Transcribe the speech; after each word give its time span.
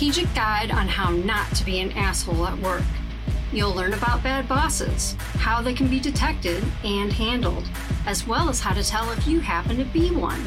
Strategic 0.00 0.34
guide 0.34 0.70
on 0.70 0.88
how 0.88 1.10
not 1.10 1.54
to 1.56 1.62
be 1.62 1.80
an 1.80 1.92
asshole 1.92 2.46
at 2.46 2.58
work. 2.60 2.84
You'll 3.52 3.74
learn 3.74 3.92
about 3.92 4.22
bad 4.22 4.48
bosses, 4.48 5.12
how 5.34 5.60
they 5.60 5.74
can 5.74 5.88
be 5.88 6.00
detected 6.00 6.64
and 6.82 7.12
handled, 7.12 7.68
as 8.06 8.26
well 8.26 8.48
as 8.48 8.60
how 8.60 8.72
to 8.72 8.82
tell 8.82 9.10
if 9.10 9.26
you 9.26 9.40
happen 9.40 9.76
to 9.76 9.84
be 9.84 10.10
one. 10.10 10.42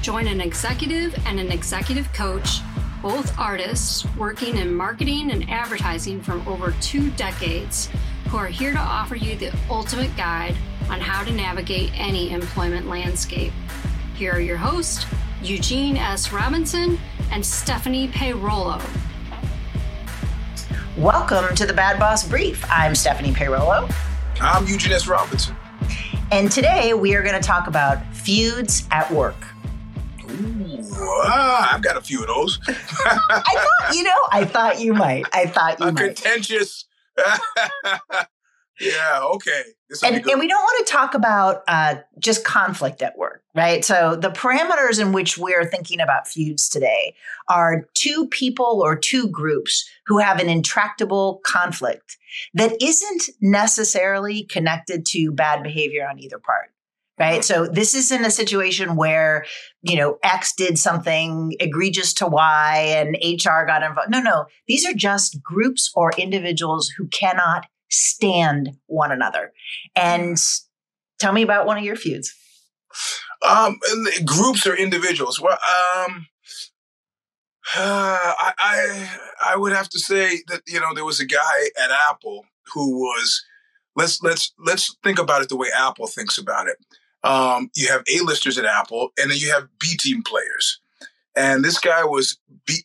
Join 0.00 0.26
an 0.26 0.40
executive 0.40 1.14
and 1.26 1.38
an 1.38 1.52
executive 1.52 2.10
coach, 2.14 2.60
both 3.02 3.38
artists 3.38 4.06
working 4.16 4.56
in 4.56 4.74
marketing 4.74 5.30
and 5.30 5.50
advertising 5.50 6.22
from 6.22 6.48
over 6.48 6.74
two 6.80 7.10
decades, 7.10 7.90
who 8.30 8.38
are 8.38 8.46
here 8.46 8.72
to 8.72 8.78
offer 8.78 9.14
you 9.14 9.36
the 9.36 9.54
ultimate 9.68 10.16
guide 10.16 10.56
on 10.88 11.02
how 11.02 11.22
to 11.22 11.32
navigate 11.32 11.92
any 12.00 12.32
employment 12.32 12.88
landscape. 12.88 13.52
Here 14.14 14.32
are 14.32 14.40
your 14.40 14.56
hosts, 14.56 15.04
Eugene 15.42 15.98
S. 15.98 16.32
Robinson 16.32 16.98
and 17.30 17.44
Stephanie 17.44 18.08
Payrollo. 18.08 18.80
Welcome 20.96 21.54
to 21.56 21.66
the 21.66 21.72
Bad 21.72 21.98
Boss 21.98 22.26
Brief. 22.26 22.64
I'm 22.70 22.94
Stephanie 22.94 23.32
Payrollo. 23.32 23.88
I'm 24.40 24.66
Eugene 24.66 24.92
S. 24.92 25.06
Robinson. 25.06 25.56
And 26.32 26.50
today 26.50 26.94
we 26.94 27.14
are 27.14 27.22
going 27.22 27.40
to 27.40 27.46
talk 27.46 27.66
about 27.66 28.04
feuds 28.14 28.86
at 28.90 29.10
work. 29.10 29.36
Ooh, 30.30 30.82
ah, 30.98 31.74
I've 31.74 31.82
got 31.82 31.96
a 31.96 32.00
few 32.00 32.20
of 32.22 32.26
those. 32.26 32.60
I 32.68 32.74
thought, 33.54 33.94
you 33.94 34.02
know, 34.02 34.28
I 34.32 34.44
thought 34.44 34.80
you 34.80 34.94
might. 34.94 35.26
I 35.32 35.46
thought 35.46 35.78
you 35.80 35.86
a 35.86 35.92
might. 35.92 36.16
contentious. 36.16 36.86
yeah, 38.80 39.20
okay. 39.22 39.62
And, 40.04 40.16
and, 40.16 40.40
we 40.40 40.48
don't 40.48 40.62
want 40.62 40.86
to 40.86 40.92
talk 40.92 41.14
about 41.14 41.62
uh, 41.68 41.96
just 42.18 42.44
conflict 42.44 43.02
at 43.02 43.16
work, 43.16 43.42
right? 43.54 43.84
So 43.84 44.16
the 44.16 44.30
parameters 44.30 45.00
in 45.00 45.12
which 45.12 45.38
we're 45.38 45.64
thinking 45.64 46.00
about 46.00 46.26
feuds 46.26 46.68
today 46.68 47.14
are 47.48 47.86
two 47.94 48.26
people 48.26 48.82
or 48.84 48.96
two 48.96 49.28
groups 49.28 49.88
who 50.06 50.18
have 50.18 50.40
an 50.40 50.48
intractable 50.48 51.40
conflict 51.44 52.18
that 52.54 52.82
isn't 52.82 53.30
necessarily 53.40 54.42
connected 54.42 55.06
to 55.06 55.30
bad 55.30 55.62
behavior 55.62 56.06
on 56.08 56.18
either 56.18 56.38
part. 56.38 56.70
Right. 57.18 57.42
So 57.42 57.66
this 57.66 57.94
isn't 57.94 58.26
a 58.26 58.30
situation 58.30 58.94
where, 58.94 59.46
you 59.80 59.96
know, 59.96 60.18
X 60.22 60.52
did 60.54 60.78
something 60.78 61.54
egregious 61.60 62.12
to 62.14 62.26
Y 62.26 62.94
and 62.94 63.16
HR 63.22 63.64
got 63.64 63.82
involved. 63.82 64.10
No, 64.10 64.20
no. 64.20 64.44
These 64.66 64.84
are 64.84 64.92
just 64.92 65.42
groups 65.42 65.90
or 65.94 66.12
individuals 66.18 66.90
who 66.90 67.06
cannot 67.06 67.68
stand 67.90 68.70
one 68.86 69.12
another. 69.12 69.52
And 69.94 70.38
tell 71.18 71.32
me 71.32 71.42
about 71.42 71.66
one 71.66 71.78
of 71.78 71.84
your 71.84 71.96
feuds. 71.96 72.34
Um, 73.46 73.78
groups 74.24 74.66
or 74.66 74.74
individuals? 74.74 75.40
Well, 75.40 75.58
um, 76.06 76.26
uh, 77.74 78.32
I, 78.38 78.52
I 78.58 79.18
I 79.52 79.56
would 79.56 79.72
have 79.72 79.88
to 79.90 79.98
say 79.98 80.38
that 80.48 80.62
you 80.66 80.80
know 80.80 80.94
there 80.94 81.04
was 81.04 81.20
a 81.20 81.26
guy 81.26 81.68
at 81.82 81.90
Apple 82.10 82.46
who 82.72 82.98
was 82.98 83.44
let's 83.96 84.22
let's 84.22 84.54
let's 84.64 84.96
think 85.02 85.18
about 85.18 85.42
it 85.42 85.48
the 85.48 85.56
way 85.56 85.68
Apple 85.76 86.06
thinks 86.06 86.38
about 86.38 86.68
it. 86.68 86.78
Um, 87.24 87.70
you 87.74 87.88
have 87.88 88.04
A-listers 88.14 88.56
at 88.56 88.64
Apple, 88.64 89.10
and 89.18 89.30
then 89.30 89.38
you 89.38 89.52
have 89.52 89.68
B 89.80 89.96
team 89.96 90.22
players, 90.22 90.80
and 91.34 91.64
this 91.64 91.78
guy 91.78 92.04
was 92.04 92.38
B 92.66 92.84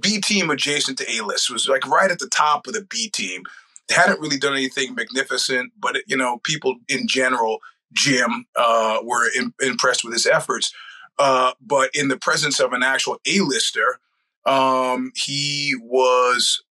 B 0.00 0.20
team 0.20 0.50
adjacent 0.50 0.98
to 0.98 1.12
A-list 1.12 1.50
was 1.50 1.68
like 1.68 1.86
right 1.86 2.10
at 2.10 2.18
the 2.20 2.28
top 2.28 2.66
of 2.66 2.74
the 2.74 2.86
B 2.88 3.10
team 3.10 3.42
hadn't 3.90 4.20
really 4.20 4.38
done 4.38 4.54
anything 4.54 4.94
magnificent, 4.94 5.72
but 5.78 5.96
you 6.06 6.16
know, 6.16 6.38
people 6.44 6.76
in 6.88 7.06
general, 7.06 7.58
Jim, 7.92 8.46
uh, 8.56 8.98
were 9.02 9.28
in, 9.36 9.52
impressed 9.60 10.04
with 10.04 10.12
his 10.12 10.26
efforts. 10.26 10.72
Uh, 11.18 11.52
but 11.60 11.90
in 11.94 12.08
the 12.08 12.16
presence 12.16 12.58
of 12.58 12.72
an 12.72 12.82
actual 12.82 13.20
A-lister, 13.26 14.00
um, 14.46 15.12
he 15.14 15.74
was 15.80 16.62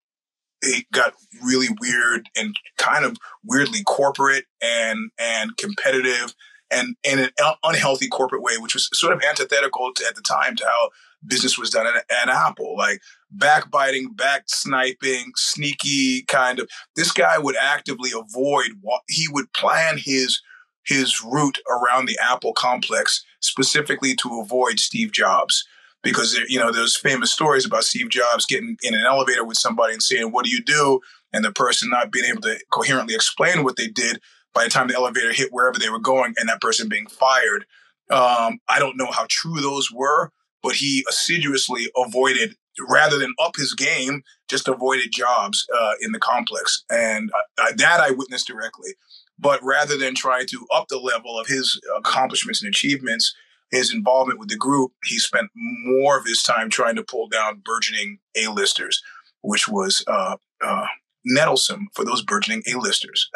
it 0.62 0.86
got 0.92 1.14
really 1.42 1.68
weird 1.80 2.28
and 2.36 2.54
kind 2.78 3.04
of 3.04 3.16
weirdly 3.44 3.82
corporate 3.82 4.44
and 4.60 5.10
and 5.18 5.56
competitive 5.56 6.34
and 6.70 6.96
in 7.04 7.18
an 7.18 7.30
unhealthy 7.64 8.08
corporate 8.08 8.42
way, 8.42 8.56
which 8.58 8.74
was 8.74 8.88
sort 8.94 9.12
of 9.12 9.22
antithetical 9.28 9.92
to, 9.94 10.04
at 10.06 10.14
the 10.14 10.22
time 10.22 10.56
to 10.56 10.64
how 10.64 10.90
business 11.26 11.58
was 11.58 11.70
done 11.70 11.86
at, 11.86 12.04
at 12.10 12.28
Apple. 12.28 12.76
Like 12.76 13.02
backbiting, 13.32 14.12
back 14.12 14.44
sniping, 14.46 15.32
sneaky 15.36 16.22
kind 16.22 16.58
of. 16.58 16.68
This 16.96 17.12
guy 17.12 17.38
would 17.38 17.56
actively 17.56 18.10
avoid 18.10 18.72
what 18.80 19.02
he 19.08 19.26
would 19.30 19.52
plan 19.52 19.98
his 19.98 20.40
his 20.84 21.22
route 21.22 21.58
around 21.70 22.06
the 22.06 22.18
Apple 22.20 22.52
complex 22.52 23.24
specifically 23.40 24.16
to 24.16 24.40
avoid 24.40 24.80
Steve 24.80 25.12
Jobs. 25.12 25.64
Because 26.02 26.36
you 26.48 26.58
know, 26.58 26.72
there's 26.72 26.96
famous 26.96 27.32
stories 27.32 27.64
about 27.64 27.84
Steve 27.84 28.08
Jobs 28.08 28.44
getting 28.44 28.76
in 28.82 28.94
an 28.94 29.06
elevator 29.06 29.44
with 29.44 29.56
somebody 29.56 29.92
and 29.92 30.02
saying, 30.02 30.32
"What 30.32 30.44
do 30.44 30.50
you 30.50 30.62
do?" 30.62 31.00
and 31.32 31.44
the 31.44 31.52
person 31.52 31.88
not 31.90 32.12
being 32.12 32.26
able 32.26 32.42
to 32.42 32.58
coherently 32.72 33.14
explain 33.14 33.64
what 33.64 33.76
they 33.76 33.86
did 33.86 34.20
by 34.54 34.64
the 34.64 34.70
time 34.70 34.88
the 34.88 34.94
elevator 34.94 35.32
hit 35.32 35.52
wherever 35.52 35.78
they 35.78 35.88
were 35.88 36.00
going, 36.00 36.34
and 36.36 36.48
that 36.48 36.60
person 36.60 36.88
being 36.88 37.06
fired. 37.06 37.64
Um, 38.10 38.58
I 38.68 38.78
don't 38.78 38.98
know 38.98 39.10
how 39.10 39.26
true 39.30 39.60
those 39.60 39.90
were, 39.90 40.30
but 40.62 40.74
he 40.74 41.04
assiduously 41.08 41.88
avoided 41.96 42.56
rather 42.88 43.18
than 43.18 43.34
up 43.38 43.56
his 43.56 43.74
game, 43.74 44.22
just 44.48 44.68
avoided 44.68 45.12
Jobs 45.12 45.66
uh, 45.78 45.92
in 46.00 46.12
the 46.12 46.18
complex, 46.18 46.84
and 46.90 47.30
uh, 47.58 47.72
that 47.76 48.00
I 48.00 48.10
witnessed 48.10 48.46
directly. 48.46 48.90
But 49.38 49.60
rather 49.62 49.96
than 49.96 50.14
trying 50.14 50.46
to 50.48 50.66
up 50.72 50.88
the 50.88 50.98
level 50.98 51.38
of 51.38 51.46
his 51.48 51.80
accomplishments 51.96 52.62
and 52.62 52.68
achievements, 52.68 53.34
his 53.70 53.92
involvement 53.92 54.38
with 54.38 54.48
the 54.48 54.56
group, 54.56 54.92
he 55.04 55.18
spent 55.18 55.48
more 55.54 56.18
of 56.18 56.24
his 56.26 56.42
time 56.42 56.70
trying 56.70 56.96
to 56.96 57.02
pull 57.02 57.28
down 57.28 57.62
burgeoning 57.64 58.18
A-listers, 58.36 59.02
which 59.42 59.66
was 59.68 60.04
uh, 60.06 60.36
uh 60.64 60.86
nettlesome 61.28 61.84
for 61.94 62.04
those 62.04 62.22
burgeoning 62.22 62.62
A-listers. 62.72 63.30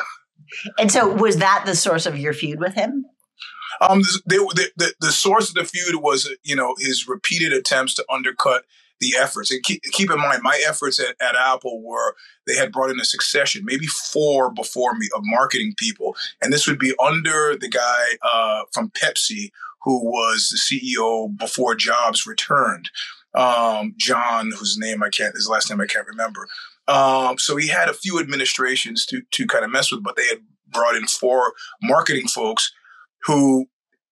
And 0.79 0.93
so, 0.93 1.09
was 1.09 1.39
that 1.39 1.65
the 1.67 1.75
source 1.75 2.07
of 2.07 2.19
your 2.19 2.33
feud 2.33 2.61
with 2.61 2.75
him? 2.75 3.07
Um, 3.81 4.03
they, 4.27 4.37
the, 4.37 4.71
the, 4.77 4.95
the 5.01 5.13
source 5.13 5.49
of 5.49 5.55
the 5.55 5.65
feud 5.65 5.97
was, 5.97 6.31
you 6.45 6.57
know, 6.57 6.75
his 6.79 7.09
repeated 7.09 7.53
attempts 7.53 7.95
to 7.95 8.05
undercut 8.11 8.65
the 9.01 9.15
efforts. 9.19 9.51
And 9.51 9.63
keep, 9.63 9.83
keep 9.93 10.11
in 10.11 10.19
mind, 10.19 10.41
my 10.43 10.61
efforts 10.67 10.99
at, 10.99 11.17
at, 11.21 11.37
Apple 11.37 11.83
were 11.83 12.15
they 12.47 12.57
had 12.57 12.73
brought 12.73 12.91
in 12.91 13.01
a 13.01 13.05
succession, 13.05 13.65
maybe 13.65 13.87
four 13.87 14.51
before 14.51 14.95
me, 14.95 15.09
of 15.15 15.23
marketing 15.25 15.75
people. 15.77 16.17
And 16.43 16.53
this 16.53 16.67
would 16.67 16.79
be 16.79 16.95
under 17.05 17.57
the 17.57 17.69
guy 17.69 18.05
uh, 18.23 18.63
from 18.73 18.91
Pepsi 18.91 19.51
who 19.87 20.05
was 20.05 20.49
the 20.49 20.59
CEO 20.59 21.35
before 21.39 21.77
Jobs 21.77 22.27
returned, 22.27 22.91
um, 23.35 23.95
John, 23.97 24.51
whose 24.51 24.77
name 24.77 25.01
I 25.01 25.11
can't, 25.11 25.35
his 25.35 25.49
last 25.49 25.71
name 25.71 25.81
I 25.81 25.87
can't 25.87 26.09
remember. 26.09 26.49
Um, 26.89 27.39
so 27.39 27.57
he 27.57 27.69
had 27.69 27.89
a 27.89 27.95
few 27.95 28.19
administrations 28.19 29.07
to 29.07 29.23
to 29.33 29.47
kind 29.47 29.65
of 29.65 29.71
mess 29.71 29.93
with, 29.93 30.03
but 30.03 30.17
they 30.17 30.27
had 30.27 30.39
brought 30.69 30.97
in 30.97 31.07
four 31.07 31.53
marketing 31.83 32.27
folks 32.27 32.73
who 33.25 33.67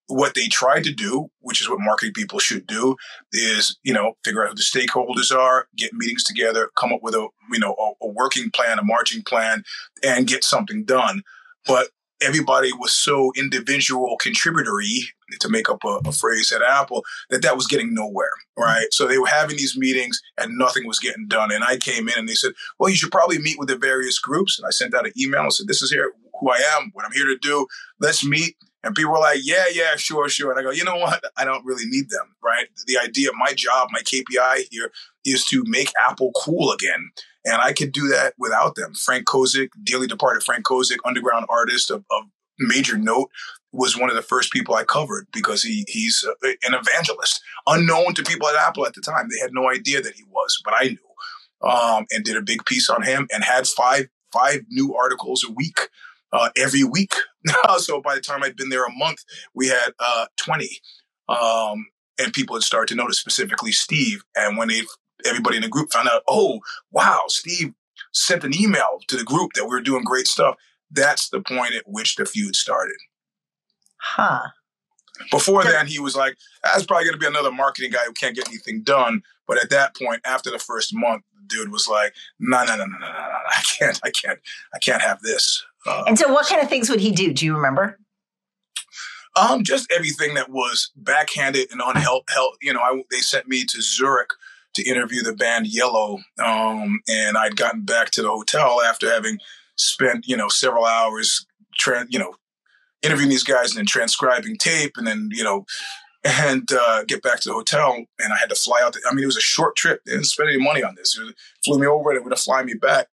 what 0.08 0.34
they 0.34 0.46
tried 0.46 0.84
to 0.84 0.92
do, 0.92 1.30
which 1.40 1.60
is 1.60 1.68
what 1.68 1.80
marketing 1.80 2.12
people 2.14 2.38
should 2.38 2.66
do, 2.66 2.96
is 3.32 3.78
you 3.82 3.92
know 3.92 4.14
figure 4.24 4.44
out 4.44 4.50
who 4.50 4.54
the 4.54 4.62
stakeholders 4.62 5.34
are, 5.34 5.68
get 5.76 5.92
meetings 5.92 6.24
together, 6.24 6.70
come 6.76 6.92
up 6.92 7.02
with 7.02 7.14
a 7.14 7.28
you 7.52 7.58
know 7.58 7.74
a, 7.78 8.04
a 8.04 8.08
working 8.08 8.50
plan, 8.50 8.78
a 8.78 8.84
marching 8.84 9.22
plan, 9.22 9.62
and 10.04 10.26
get 10.26 10.44
something 10.44 10.84
done. 10.84 11.22
But 11.66 11.88
everybody 12.22 12.72
was 12.72 12.94
so 12.94 13.32
individual 13.36 14.16
contributory 14.20 15.08
to 15.40 15.48
make 15.48 15.68
up 15.68 15.82
a, 15.84 16.00
a, 16.06 16.12
phrase 16.12 16.52
at 16.52 16.62
Apple 16.62 17.04
that 17.30 17.42
that 17.42 17.56
was 17.56 17.66
getting 17.66 17.92
nowhere, 17.92 18.30
right? 18.56 18.86
So 18.90 19.06
they 19.06 19.18
were 19.18 19.26
having 19.26 19.56
these 19.56 19.76
meetings 19.76 20.20
and 20.38 20.56
nothing 20.56 20.86
was 20.86 21.00
getting 21.00 21.26
done. 21.26 21.50
And 21.50 21.64
I 21.64 21.76
came 21.76 22.08
in 22.08 22.16
and 22.16 22.28
they 22.28 22.34
said, 22.34 22.52
well, 22.78 22.88
you 22.88 22.96
should 22.96 23.10
probably 23.10 23.38
meet 23.38 23.58
with 23.58 23.68
the 23.68 23.76
various 23.76 24.18
groups. 24.18 24.58
And 24.58 24.66
I 24.66 24.70
sent 24.70 24.94
out 24.94 25.06
an 25.06 25.12
email 25.18 25.42
and 25.42 25.52
said, 25.52 25.66
this 25.66 25.82
is 25.82 25.90
here 25.90 26.12
who 26.40 26.50
I 26.50 26.60
am, 26.76 26.90
what 26.92 27.04
I'm 27.04 27.12
here 27.12 27.26
to 27.26 27.38
do. 27.38 27.66
Let's 28.00 28.24
meet. 28.24 28.56
And 28.84 28.94
people 28.94 29.12
were 29.12 29.18
like, 29.18 29.40
yeah, 29.42 29.64
yeah, 29.72 29.96
sure, 29.96 30.28
sure. 30.28 30.50
And 30.50 30.60
I 30.60 30.62
go, 30.62 30.70
you 30.70 30.84
know 30.84 30.96
what? 30.96 31.22
I 31.36 31.44
don't 31.44 31.64
really 31.64 31.86
need 31.86 32.10
them, 32.10 32.36
right? 32.42 32.66
The 32.86 32.98
idea, 32.98 33.30
my 33.34 33.52
job, 33.54 33.88
my 33.90 34.00
KPI 34.00 34.66
here 34.70 34.92
is 35.24 35.44
to 35.46 35.64
make 35.66 35.90
Apple 36.08 36.32
cool 36.36 36.70
again. 36.70 37.10
And 37.44 37.60
I 37.60 37.72
could 37.72 37.92
do 37.92 38.08
that 38.08 38.34
without 38.38 38.74
them. 38.74 38.94
Frank 38.94 39.26
Kozik, 39.26 39.68
dearly 39.82 40.06
departed 40.06 40.42
Frank 40.42 40.64
Kozik, 40.64 40.98
underground 41.04 41.46
artist 41.48 41.90
of, 41.90 42.04
of 42.10 42.24
major 42.58 42.96
note, 42.96 43.30
was 43.72 43.98
one 43.98 44.08
of 44.08 44.16
the 44.16 44.22
first 44.22 44.52
people 44.52 44.74
I 44.74 44.84
covered 44.84 45.26
because 45.32 45.62
he 45.62 45.84
he's 45.88 46.24
an 46.42 46.74
evangelist, 46.74 47.42
unknown 47.66 48.14
to 48.14 48.22
people 48.22 48.46
at 48.48 48.54
Apple 48.54 48.86
at 48.86 48.94
the 48.94 49.00
time. 49.00 49.28
They 49.28 49.40
had 49.40 49.52
no 49.52 49.68
idea 49.68 50.00
that 50.00 50.14
he 50.14 50.22
was, 50.30 50.60
but 50.64 50.74
I 50.76 50.88
knew, 50.88 51.68
um, 51.68 52.06
and 52.12 52.24
did 52.24 52.36
a 52.36 52.42
big 52.42 52.64
piece 52.64 52.88
on 52.88 53.02
him 53.02 53.26
and 53.32 53.42
had 53.42 53.66
five 53.66 54.06
five 54.32 54.60
new 54.68 54.94
articles 54.94 55.44
a 55.44 55.52
week, 55.52 55.88
uh, 56.34 56.50
every 56.58 56.84
week. 56.84 57.14
so 57.78 58.02
by 58.02 58.14
the 58.14 58.20
time 58.20 58.42
I'd 58.42 58.56
been 58.56 58.68
there 58.68 58.84
a 58.84 58.92
month, 58.92 59.24
we 59.54 59.68
had 59.68 59.92
uh, 59.98 60.26
twenty, 60.36 60.80
um, 61.28 61.86
and 62.18 62.32
people 62.32 62.56
had 62.56 62.62
started 62.62 62.88
to 62.88 62.94
notice, 62.96 63.18
specifically 63.18 63.72
Steve. 63.72 64.22
And 64.36 64.58
when 64.58 64.68
they 64.68 64.82
everybody 65.26 65.56
in 65.56 65.62
the 65.62 65.68
group 65.68 65.92
found 65.92 66.08
out, 66.08 66.22
oh 66.28 66.60
wow, 66.90 67.22
Steve 67.28 67.72
sent 68.12 68.44
an 68.44 68.54
email 68.54 68.98
to 69.08 69.16
the 69.16 69.24
group 69.24 69.52
that 69.54 69.64
we 69.64 69.70
were 69.70 69.80
doing 69.80 70.04
great 70.04 70.26
stuff. 70.26 70.56
That's 70.90 71.28
the 71.30 71.40
point 71.40 71.74
at 71.74 71.84
which 71.86 72.16
the 72.16 72.26
feud 72.26 72.56
started. 72.56 72.96
Huh. 73.96 74.48
Before 75.30 75.62
then, 75.62 75.86
he 75.86 76.00
was 76.00 76.16
like, 76.16 76.36
"That's 76.62 76.84
probably 76.84 77.04
going 77.04 77.14
to 77.14 77.20
be 77.20 77.26
another 77.26 77.52
marketing 77.52 77.92
guy 77.92 78.04
who 78.04 78.12
can't 78.12 78.34
get 78.34 78.48
anything 78.48 78.82
done." 78.82 79.22
But 79.46 79.62
at 79.62 79.70
that 79.70 79.94
point, 79.96 80.20
after 80.24 80.50
the 80.50 80.58
first 80.58 80.94
month, 80.94 81.22
the 81.36 81.42
dude 81.46 81.70
was 81.70 81.88
like, 81.88 82.14
"No, 82.40 82.64
no, 82.64 82.76
no, 82.76 82.84
no, 82.84 82.98
no, 82.98 83.06
no, 83.06 83.08
I 83.08 83.62
can't, 83.78 84.00
I 84.02 84.10
can't, 84.10 84.40
I 84.74 84.78
can't 84.78 85.02
have 85.02 85.20
this." 85.20 85.64
Uh, 85.86 86.04
and 86.06 86.18
so, 86.18 86.32
what 86.32 86.46
kind 86.46 86.62
of 86.62 86.68
things 86.68 86.88
would 86.90 87.00
he 87.00 87.12
do? 87.12 87.32
Do 87.32 87.44
you 87.44 87.54
remember? 87.54 87.98
Um, 89.36 89.64
just 89.64 89.90
everything 89.92 90.34
that 90.34 90.50
was 90.50 90.90
backhanded 90.96 91.72
and 91.72 91.80
unhelp. 91.80 92.30
Help, 92.32 92.54
you 92.62 92.72
know, 92.72 92.80
I, 92.80 93.02
they 93.10 93.18
sent 93.18 93.48
me 93.48 93.64
to 93.64 93.82
Zurich 93.82 94.30
to 94.74 94.88
interview 94.88 95.22
the 95.22 95.34
band 95.34 95.66
Yello, 95.66 96.20
um, 96.42 97.00
and 97.08 97.36
I'd 97.36 97.56
gotten 97.56 97.82
back 97.82 98.10
to 98.12 98.22
the 98.22 98.28
hotel 98.28 98.80
after 98.82 99.10
having 99.10 99.38
spent, 99.76 100.26
you 100.26 100.36
know, 100.36 100.48
several 100.48 100.84
hours, 100.84 101.46
tra- 101.76 102.06
you 102.08 102.18
know, 102.18 102.34
interviewing 103.02 103.30
these 103.30 103.44
guys 103.44 103.70
and 103.70 103.78
then 103.78 103.86
transcribing 103.86 104.56
tape, 104.56 104.92
and 104.96 105.06
then 105.06 105.30
you 105.32 105.42
know, 105.44 105.64
and 106.24 106.70
uh, 106.72 107.04
get 107.04 107.22
back 107.22 107.40
to 107.40 107.48
the 107.48 107.54
hotel. 107.54 108.04
And 108.18 108.32
I 108.32 108.36
had 108.36 108.50
to 108.50 108.56
fly 108.56 108.80
out. 108.82 108.92
To, 108.94 109.00
I 109.10 109.14
mean, 109.14 109.24
it 109.24 109.26
was 109.26 109.36
a 109.36 109.42
short 109.42 109.76
trip. 109.76 110.02
They 110.04 110.12
didn't 110.12 110.26
spend 110.26 110.48
any 110.48 110.58
money 110.58 110.82
on 110.82 110.94
this. 110.96 111.18
It 111.18 111.34
flew 111.64 111.78
me 111.78 111.86
over. 111.86 112.10
And 112.10 112.18
they 112.18 112.24
were 112.24 112.30
to 112.30 112.36
fly 112.36 112.62
me 112.62 112.74
back, 112.74 113.08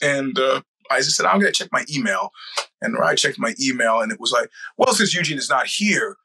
and 0.00 0.38
uh, 0.38 0.62
I 0.90 0.98
just 0.98 1.16
said, 1.16 1.26
I'm 1.26 1.40
going 1.40 1.52
to 1.52 1.58
check 1.58 1.70
my 1.72 1.84
email. 1.94 2.30
And 2.80 2.96
I 3.02 3.14
checked 3.14 3.38
my 3.38 3.54
email 3.60 4.00
and 4.00 4.12
it 4.12 4.20
was 4.20 4.32
like, 4.32 4.50
well, 4.76 4.92
since 4.94 5.14
Eugene 5.14 5.38
is 5.38 5.50
not 5.50 5.66
here, 5.66 6.16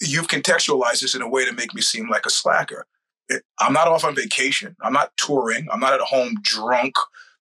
you've 0.00 0.28
contextualized 0.28 1.00
this 1.00 1.14
in 1.14 1.22
a 1.22 1.28
way 1.28 1.44
to 1.44 1.52
make 1.52 1.74
me 1.74 1.80
seem 1.80 2.08
like 2.08 2.26
a 2.26 2.30
slacker. 2.30 2.86
It, 3.28 3.42
I'm 3.58 3.72
not 3.72 3.88
off 3.88 4.04
on 4.04 4.14
vacation. 4.14 4.76
I'm 4.82 4.92
not 4.92 5.16
touring. 5.16 5.66
I'm 5.72 5.80
not 5.80 5.94
at 5.94 6.00
home 6.00 6.36
drunk. 6.42 6.94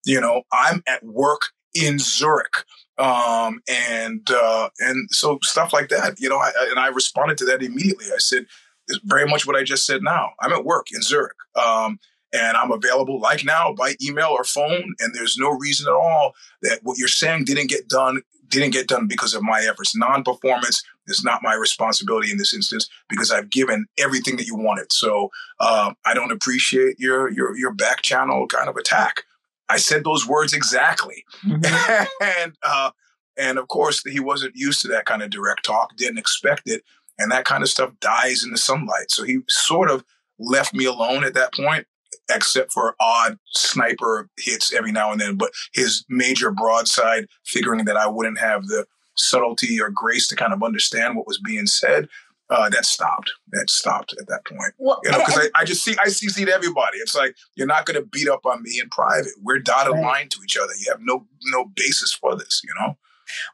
You 0.05 0.21
know, 0.21 0.43
I'm 0.51 0.83
at 0.87 1.03
work 1.03 1.41
in 1.73 1.99
Zurich. 1.99 2.65
Um, 2.97 3.61
and, 3.67 4.29
uh, 4.31 4.69
and 4.79 5.09
so 5.11 5.39
stuff 5.43 5.73
like 5.73 5.89
that, 5.89 6.19
you 6.19 6.29
know, 6.29 6.37
I, 6.37 6.51
and 6.69 6.79
I 6.79 6.87
responded 6.87 7.37
to 7.39 7.45
that 7.45 7.61
immediately. 7.61 8.05
I 8.05 8.19
said, 8.19 8.45
it's 8.87 8.99
very 9.03 9.25
much 9.25 9.45
what 9.45 9.55
I 9.55 9.63
just 9.63 9.85
said 9.85 10.01
now. 10.01 10.31
I'm 10.39 10.53
at 10.53 10.63
work 10.63 10.87
in 10.93 11.01
Zurich. 11.01 11.35
Um, 11.55 11.99
and 12.33 12.57
I'm 12.57 12.71
available 12.71 13.19
like 13.19 13.45
now 13.45 13.73
by 13.73 13.95
email 14.01 14.29
or 14.29 14.43
phone. 14.43 14.95
And 14.99 15.13
there's 15.13 15.37
no 15.37 15.51
reason 15.51 15.87
at 15.87 15.93
all 15.93 16.33
that 16.61 16.79
what 16.83 16.97
you're 16.97 17.07
saying 17.07 17.45
didn't 17.45 17.69
get 17.69 17.87
done 17.87 18.21
didn't 18.49 18.71
get 18.71 18.87
done 18.87 19.07
because 19.07 19.33
of 19.33 19.41
my 19.41 19.61
efforts. 19.61 19.95
Non-performance 19.95 20.83
is 21.07 21.23
not 21.23 21.43
my 21.43 21.53
responsibility 21.53 22.31
in 22.31 22.37
this 22.37 22.53
instance 22.53 22.89
because 23.09 23.31
I've 23.31 23.49
given 23.49 23.85
everything 23.97 24.37
that 24.37 24.47
you 24.47 24.55
wanted. 24.55 24.91
So 24.91 25.29
uh, 25.59 25.93
I 26.05 26.13
don't 26.13 26.31
appreciate 26.31 26.99
your 26.99 27.29
your 27.31 27.57
your 27.57 27.73
back 27.73 28.01
channel 28.01 28.47
kind 28.47 28.69
of 28.69 28.75
attack. 28.75 29.23
I 29.67 29.77
said 29.77 30.03
those 30.03 30.27
words 30.27 30.53
exactly, 30.53 31.25
mm-hmm. 31.43 32.05
and 32.41 32.53
uh, 32.63 32.91
and 33.37 33.57
of 33.57 33.67
course 33.67 34.03
he 34.03 34.19
wasn't 34.19 34.55
used 34.55 34.81
to 34.81 34.87
that 34.89 35.05
kind 35.05 35.21
of 35.21 35.29
direct 35.29 35.65
talk. 35.65 35.95
Didn't 35.97 36.19
expect 36.19 36.63
it, 36.65 36.83
and 37.17 37.31
that 37.31 37.45
kind 37.45 37.63
of 37.63 37.69
stuff 37.69 37.91
dies 37.99 38.43
in 38.43 38.51
the 38.51 38.57
sunlight. 38.57 39.09
So 39.09 39.23
he 39.23 39.39
sort 39.49 39.89
of 39.89 40.03
left 40.37 40.73
me 40.73 40.85
alone 40.85 41.23
at 41.23 41.33
that 41.33 41.53
point 41.53 41.87
except 42.29 42.71
for 42.71 42.95
odd 42.99 43.37
sniper 43.47 44.29
hits 44.37 44.73
every 44.73 44.91
now 44.91 45.11
and 45.11 45.21
then. 45.21 45.35
But 45.35 45.51
his 45.73 46.05
major 46.09 46.51
broadside, 46.51 47.27
figuring 47.45 47.85
that 47.85 47.97
I 47.97 48.07
wouldn't 48.07 48.39
have 48.39 48.67
the 48.67 48.85
subtlety 49.15 49.79
or 49.81 49.89
grace 49.89 50.27
to 50.27 50.35
kind 50.35 50.53
of 50.53 50.63
understand 50.63 51.15
what 51.15 51.27
was 51.27 51.39
being 51.39 51.65
said, 51.65 52.07
uh, 52.49 52.69
that 52.69 52.85
stopped. 52.85 53.31
That 53.51 53.69
stopped 53.69 54.13
at 54.19 54.27
that 54.27 54.45
point. 54.45 54.73
Well, 54.77 54.99
you 55.03 55.11
know, 55.11 55.19
because 55.19 55.49
I, 55.55 55.61
I, 55.61 55.65
just 55.65 55.83
see 55.83 55.95
I 55.99 56.09
see 56.09 56.51
everybody. 56.51 56.97
It's 56.97 57.15
like 57.15 57.35
you're 57.55 57.67
not 57.67 57.85
going 57.85 57.99
to 57.99 58.05
beat 58.05 58.29
up 58.29 58.45
on 58.45 58.61
me 58.61 58.79
in 58.79 58.89
private. 58.89 59.31
We're 59.41 59.59
dotted 59.59 59.93
right. 59.93 60.03
line 60.03 60.29
to 60.29 60.37
each 60.43 60.57
other. 60.57 60.73
You 60.79 60.91
have 60.91 61.01
no 61.01 61.25
no 61.45 61.65
basis 61.75 62.13
for 62.13 62.35
this. 62.35 62.61
You 62.63 62.73
know. 62.79 62.97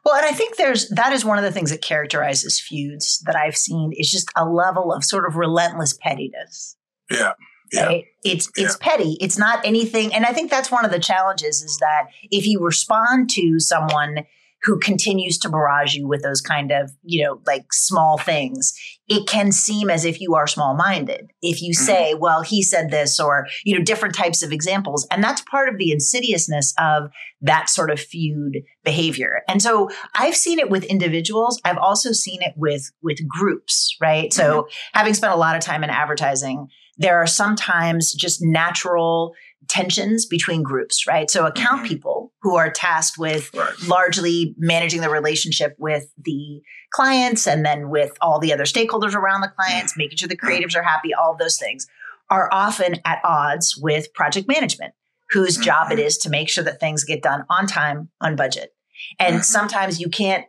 Well, 0.04 0.14
and 0.16 0.26
I 0.26 0.32
think 0.32 0.56
there's 0.56 0.88
that 0.90 1.12
is 1.12 1.24
one 1.24 1.38
of 1.38 1.44
the 1.44 1.52
things 1.52 1.70
that 1.70 1.80
characterizes 1.80 2.60
feuds 2.60 3.22
that 3.24 3.36
I've 3.36 3.56
seen 3.56 3.92
is 3.96 4.10
just 4.10 4.30
a 4.36 4.44
level 4.44 4.92
of 4.92 5.04
sort 5.04 5.26
of 5.26 5.36
relentless 5.36 5.94
pettiness. 5.94 6.76
Yeah. 7.10 7.32
Yeah. 7.72 7.86
Right? 7.86 8.04
It's 8.24 8.50
it's 8.56 8.76
yeah. 8.80 8.88
petty. 8.88 9.16
It's 9.20 9.38
not 9.38 9.64
anything. 9.64 10.14
And 10.14 10.26
I 10.26 10.32
think 10.32 10.50
that's 10.50 10.70
one 10.70 10.84
of 10.84 10.90
the 10.90 10.98
challenges 10.98 11.62
is 11.62 11.78
that 11.78 12.08
if 12.30 12.46
you 12.46 12.60
respond 12.60 13.30
to 13.30 13.58
someone 13.58 14.24
who 14.64 14.78
continues 14.78 15.38
to 15.38 15.48
barrage 15.48 15.94
you 15.94 16.06
with 16.06 16.22
those 16.22 16.40
kind 16.40 16.70
of, 16.70 16.92
you 17.02 17.24
know, 17.24 17.40
like 17.46 17.72
small 17.72 18.16
things, 18.16 18.72
it 19.08 19.26
can 19.26 19.50
seem 19.50 19.90
as 19.90 20.04
if 20.04 20.20
you 20.20 20.36
are 20.36 20.46
small 20.46 20.74
minded. 20.74 21.32
If 21.42 21.60
you 21.60 21.72
mm-hmm. 21.72 21.84
say, 21.84 22.14
well, 22.14 22.42
he 22.42 22.62
said 22.62 22.90
this, 22.90 23.18
or, 23.18 23.48
you 23.64 23.76
know, 23.76 23.84
different 23.84 24.14
types 24.14 24.42
of 24.42 24.52
examples. 24.52 25.06
And 25.10 25.22
that's 25.22 25.42
part 25.42 25.68
of 25.68 25.78
the 25.78 25.90
insidiousness 25.90 26.74
of 26.78 27.10
that 27.40 27.68
sort 27.68 27.90
of 27.90 27.98
feud 27.98 28.58
behavior. 28.84 29.42
And 29.48 29.60
so 29.60 29.90
I've 30.14 30.36
seen 30.36 30.60
it 30.60 30.70
with 30.70 30.84
individuals. 30.84 31.60
I've 31.64 31.78
also 31.78 32.12
seen 32.12 32.40
it 32.40 32.54
with, 32.56 32.88
with 33.02 33.18
groups, 33.26 33.96
right? 34.00 34.30
Mm-hmm. 34.30 34.40
So 34.40 34.68
having 34.92 35.14
spent 35.14 35.32
a 35.32 35.38
lot 35.38 35.56
of 35.56 35.62
time 35.62 35.82
in 35.82 35.90
advertising, 35.90 36.68
there 36.98 37.16
are 37.16 37.26
sometimes 37.26 38.14
just 38.14 38.40
natural 38.40 39.34
tensions 39.68 40.24
between 40.26 40.62
groups, 40.62 41.06
right? 41.08 41.28
So 41.28 41.46
account 41.46 41.80
mm-hmm. 41.80 41.88
people 41.88 42.21
who 42.42 42.56
are 42.56 42.70
tasked 42.70 43.18
with 43.18 43.50
right. 43.54 43.72
largely 43.86 44.54
managing 44.58 45.00
the 45.00 45.08
relationship 45.08 45.76
with 45.78 46.12
the 46.18 46.60
clients 46.92 47.46
and 47.46 47.64
then 47.64 47.88
with 47.88 48.12
all 48.20 48.38
the 48.40 48.52
other 48.52 48.64
stakeholders 48.64 49.14
around 49.14 49.40
the 49.40 49.52
clients, 49.56 49.92
mm-hmm. 49.92 50.00
making 50.00 50.18
sure 50.18 50.28
the 50.28 50.36
creatives 50.36 50.76
are 50.76 50.82
happy, 50.82 51.14
all 51.14 51.32
of 51.32 51.38
those 51.38 51.56
things 51.56 51.86
are 52.30 52.48
often 52.52 52.96
at 53.04 53.20
odds 53.24 53.76
with 53.76 54.12
project 54.14 54.48
management, 54.48 54.94
whose 55.30 55.54
mm-hmm. 55.54 55.64
job 55.64 55.92
it 55.92 55.98
is 55.98 56.18
to 56.18 56.30
make 56.30 56.48
sure 56.48 56.64
that 56.64 56.80
things 56.80 57.04
get 57.04 57.22
done 57.22 57.44
on 57.48 57.66
time, 57.66 58.08
on 58.20 58.36
budget. 58.36 58.70
And 59.18 59.36
mm-hmm. 59.36 59.42
sometimes 59.42 60.00
you 60.00 60.08
can't 60.08 60.46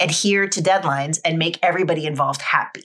adhere 0.00 0.48
to 0.48 0.60
deadlines 0.60 1.18
and 1.24 1.38
make 1.38 1.58
everybody 1.62 2.06
involved 2.06 2.42
happy. 2.42 2.84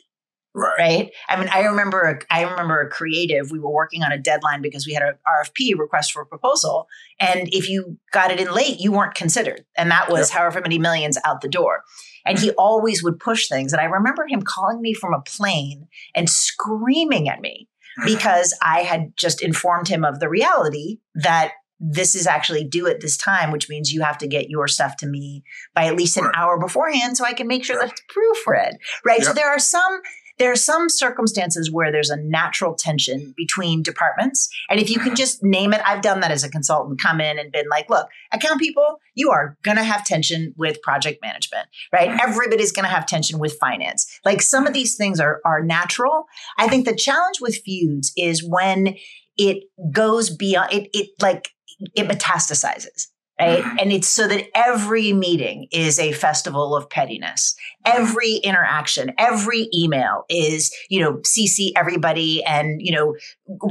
Right. 0.56 0.75
right. 0.80 1.12
I 1.28 1.38
mean, 1.38 1.50
I 1.54 1.63
remember, 1.66 2.02
a, 2.02 2.34
I 2.34 2.44
remember 2.44 2.80
a 2.80 2.90
creative. 2.90 3.52
We 3.52 3.60
were 3.60 3.72
working 3.72 4.04
on 4.04 4.13
a 4.13 4.18
deadline 4.18 4.62
because 4.62 4.88
we 4.88 4.94
had 4.94 5.04
an 5.04 5.16
RFP 5.28 5.78
request 5.78 6.13
for 6.13 6.22
a 6.22 6.25
proposal, 6.25 6.88
and 7.19 7.50
if 7.52 7.69
you 7.69 7.98
got 8.12 8.31
it 8.31 8.40
in 8.40 8.52
late, 8.54 8.80
you 8.80 8.94
weren't 8.94 9.15
considered, 9.15 9.65
and 9.77 9.91
that 9.91 10.10
was 10.10 10.30
yep. 10.30 10.39
however 10.39 10.62
many 10.62 10.80
millions 10.80 11.18
out 11.25 11.41
the 11.41 11.50
door. 11.50 11.84
And 12.25 12.39
he 12.39 12.51
always 12.51 13.03
would 13.03 13.20
push 13.20 13.48
things. 13.48 13.72
And 13.72 13.80
I 13.80 13.86
remember 13.86 14.25
him 14.27 14.41
calling 14.41 14.82
me 14.82 14.96
from 14.96 15.13
a 15.13 15.22
plane 15.22 15.88
and 16.15 16.27
screaming 16.27 17.30
at 17.30 17.39
me 17.39 17.68
because 18.06 18.58
I 18.63 18.80
had 18.80 19.15
just 19.15 19.44
informed 19.44 19.88
him 19.88 20.03
of 20.03 20.20
the 20.20 20.30
reality 20.30 21.00
that 21.15 21.51
this 21.80 22.15
is 22.15 22.25
actually 22.25 22.63
due 22.63 22.88
at 22.88 23.01
this 23.01 23.18
time, 23.18 23.51
which 23.51 23.70
means 23.70 23.91
you 23.91 24.01
have 24.01 24.18
to 24.20 24.27
get 24.27 24.50
your 24.50 24.68
stuff 24.68 24.96
to 24.98 25.06
me 25.06 25.44
by 25.74 25.86
at 25.86 25.96
least 25.96 26.18
an 26.18 26.24
right. 26.24 26.34
hour 26.36 26.58
beforehand 26.58 27.18
so 27.18 27.25
I 27.25 27.34
can 27.34 27.48
make 27.48 27.65
sure 27.65 27.77
that 27.77 27.91
it's 27.91 28.01
proofread. 28.10 28.77
Right. 29.06 29.20
Yep. 29.20 29.27
So 29.27 29.34
there 29.34 29.50
are 29.50 29.60
some 29.60 30.01
there 30.38 30.51
are 30.51 30.56
some 30.56 30.89
circumstances 30.89 31.72
where 31.72 31.92
there's 31.92 32.10
a 32.10 32.18
natural 32.18 32.74
tension 32.74 33.34
between 33.38 33.82
departments. 33.82 34.50
And 34.70 34.80
if 34.80 34.89
you 34.89 35.00
can 35.00 35.15
just 35.15 35.44
name 35.44 35.74
it, 35.74 35.82
I've 35.86 36.01
done 36.01 36.20
that 36.22 36.32
as 36.32 36.44
a 36.44 36.50
consultant, 36.50 37.01
come 37.01 37.22
in 37.22 37.39
and 37.39 37.51
been 37.51 37.70
like, 37.70 37.89
look, 37.89 38.08
account 38.32 38.60
people, 38.60 39.00
you 39.13 39.32
are 39.32 39.58
going 39.63 39.77
to 39.77 39.84
have 39.84 40.06
tension 40.06 40.54
with 40.58 40.82
project 40.82 41.22
management, 41.22 41.68
right? 41.94 42.20
Everybody's 42.22 42.72
going 42.72 42.86
to 42.86 42.92
have 42.92 43.06
tension 43.06 43.39
with 43.39 43.58
finance. 43.60 44.06
Like 44.25 44.42
some 44.42 44.68
of 44.68 44.74
these 44.74 44.96
things 44.96 45.20
are, 45.20 45.42
are 45.46 45.63
natural. 45.63 46.25
I 46.58 46.68
think 46.68 46.86
the 46.86 46.96
challenge 46.96 47.39
with 47.39 47.58
feuds 47.63 48.12
is 48.18 48.44
when 48.48 48.96
it 49.38 49.63
goes 49.92 50.36
beyond 50.36 50.72
it, 50.74 50.89
it 50.94 51.10
like 51.22 51.50
it 51.96 52.08
metastasizes 52.08 53.08
right? 53.39 53.63
Mm-hmm. 53.63 53.77
And 53.80 53.92
it's 53.92 54.08
so 54.08 54.27
that 54.27 54.46
every 54.56 55.13
meeting 55.13 55.68
is 55.72 56.00
a 56.00 56.13
festival 56.13 56.75
of 56.75 56.89
pettiness. 56.89 57.56
Every 57.86 58.36
interaction, 58.36 59.13
every 59.18 59.68
email 59.74 60.24
is, 60.30 60.74
you 60.89 61.01
know, 61.01 61.18
CC 61.18 61.72
everybody 61.75 62.44
and, 62.44 62.82
you 62.82 62.94
know, 62.94 63.15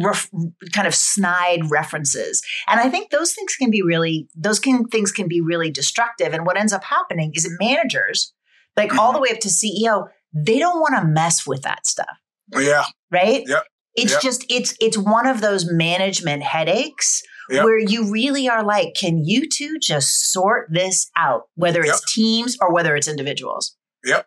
ref, 0.02 0.28
kind 0.72 0.86
of 0.86 0.94
snide 0.94 1.70
references. 1.70 2.42
And 2.68 2.80
I 2.80 2.90
think 2.90 3.10
those 3.10 3.32
things 3.32 3.54
can 3.56 3.70
be 3.70 3.82
really, 3.82 4.28
those 4.34 4.60
can, 4.60 4.86
things 4.86 5.12
can 5.12 5.28
be 5.28 5.40
really 5.40 5.70
destructive. 5.70 6.34
And 6.34 6.46
what 6.46 6.58
ends 6.58 6.72
up 6.72 6.84
happening 6.84 7.32
is 7.34 7.44
that 7.44 7.56
managers, 7.60 8.32
like 8.76 8.90
mm-hmm. 8.90 8.98
all 8.98 9.12
the 9.12 9.20
way 9.20 9.30
up 9.30 9.40
to 9.40 9.48
CEO, 9.48 10.08
they 10.34 10.58
don't 10.58 10.80
want 10.80 10.96
to 11.00 11.06
mess 11.06 11.46
with 11.46 11.62
that 11.62 11.86
stuff. 11.86 12.18
Yeah. 12.52 12.84
Right? 13.10 13.44
Yeah. 13.46 13.60
It's 13.96 14.12
yep. 14.12 14.22
just 14.22 14.44
it's 14.50 14.74
it's 14.80 14.98
one 14.98 15.26
of 15.26 15.40
those 15.40 15.70
management 15.70 16.42
headaches 16.42 17.22
yep. 17.48 17.64
where 17.64 17.78
you 17.78 18.10
really 18.10 18.48
are 18.48 18.64
like, 18.64 18.94
can 18.94 19.24
you 19.24 19.48
two 19.48 19.78
just 19.78 20.32
sort 20.32 20.68
this 20.70 21.10
out, 21.16 21.44
whether 21.54 21.80
it's 21.80 22.02
yep. 22.02 22.08
teams 22.14 22.56
or 22.60 22.72
whether 22.72 22.96
it's 22.96 23.08
individuals? 23.08 23.76
Yep. 24.04 24.26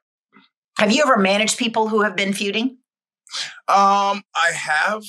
Have 0.77 0.91
you 0.91 1.01
ever 1.01 1.17
managed 1.17 1.57
people 1.57 1.87
who 1.89 2.01
have 2.01 2.15
been 2.15 2.33
feuding? 2.33 2.77
Um, 3.67 4.23
I 4.35 4.51
have. 4.53 5.03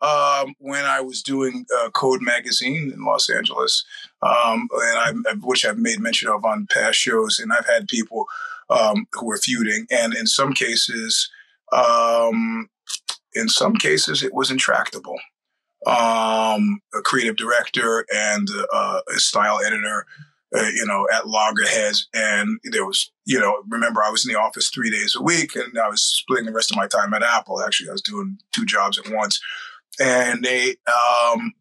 Um, 0.00 0.54
when 0.58 0.84
I 0.84 1.00
was 1.00 1.22
doing 1.22 1.64
uh, 1.78 1.88
Code 1.90 2.20
Magazine 2.20 2.92
in 2.92 3.04
Los 3.06 3.30
Angeles, 3.30 3.86
um, 4.20 4.68
and 4.70 4.98
I, 4.98 5.34
which 5.40 5.64
I've 5.64 5.78
made 5.78 5.98
mention 5.98 6.28
of 6.28 6.44
on 6.44 6.66
past 6.70 6.98
shows, 6.98 7.38
and 7.38 7.50
I've 7.54 7.64
had 7.64 7.88
people 7.88 8.26
um, 8.68 9.06
who 9.12 9.24
were 9.24 9.38
feuding, 9.38 9.86
and 9.90 10.12
in 10.12 10.26
some 10.26 10.52
cases, 10.52 11.30
um, 11.72 12.68
in 13.32 13.48
some 13.48 13.76
cases, 13.76 14.22
it 14.22 14.34
was 14.34 14.50
intractable 14.50 15.16
um, 15.86 16.80
a 16.94 17.00
creative 17.02 17.36
director 17.36 18.06
and 18.14 18.48
uh, 18.72 19.00
a 19.14 19.18
style 19.18 19.60
editor 19.64 20.06
uh, 20.56 20.68
you 20.72 20.86
know, 20.86 21.06
at 21.12 21.26
loggerheads. 21.26 22.08
And 22.14 22.60
there 22.64 22.86
was, 22.86 23.10
you 23.24 23.40
know, 23.40 23.62
remember 23.68 24.02
I 24.02 24.10
was 24.10 24.24
in 24.24 24.32
the 24.32 24.38
office 24.38 24.70
three 24.70 24.90
days 24.90 25.16
a 25.16 25.22
week 25.22 25.56
and 25.56 25.76
I 25.78 25.88
was 25.88 26.04
splitting 26.04 26.46
the 26.46 26.52
rest 26.52 26.70
of 26.70 26.76
my 26.76 26.86
time 26.86 27.12
at 27.12 27.22
Apple. 27.22 27.60
Actually, 27.60 27.88
I 27.88 27.92
was 27.92 28.02
doing 28.02 28.38
two 28.52 28.64
jobs 28.64 28.98
at 28.98 29.12
once. 29.12 29.40
And 30.00 30.44
they, 30.44 30.76
um, 30.86 31.52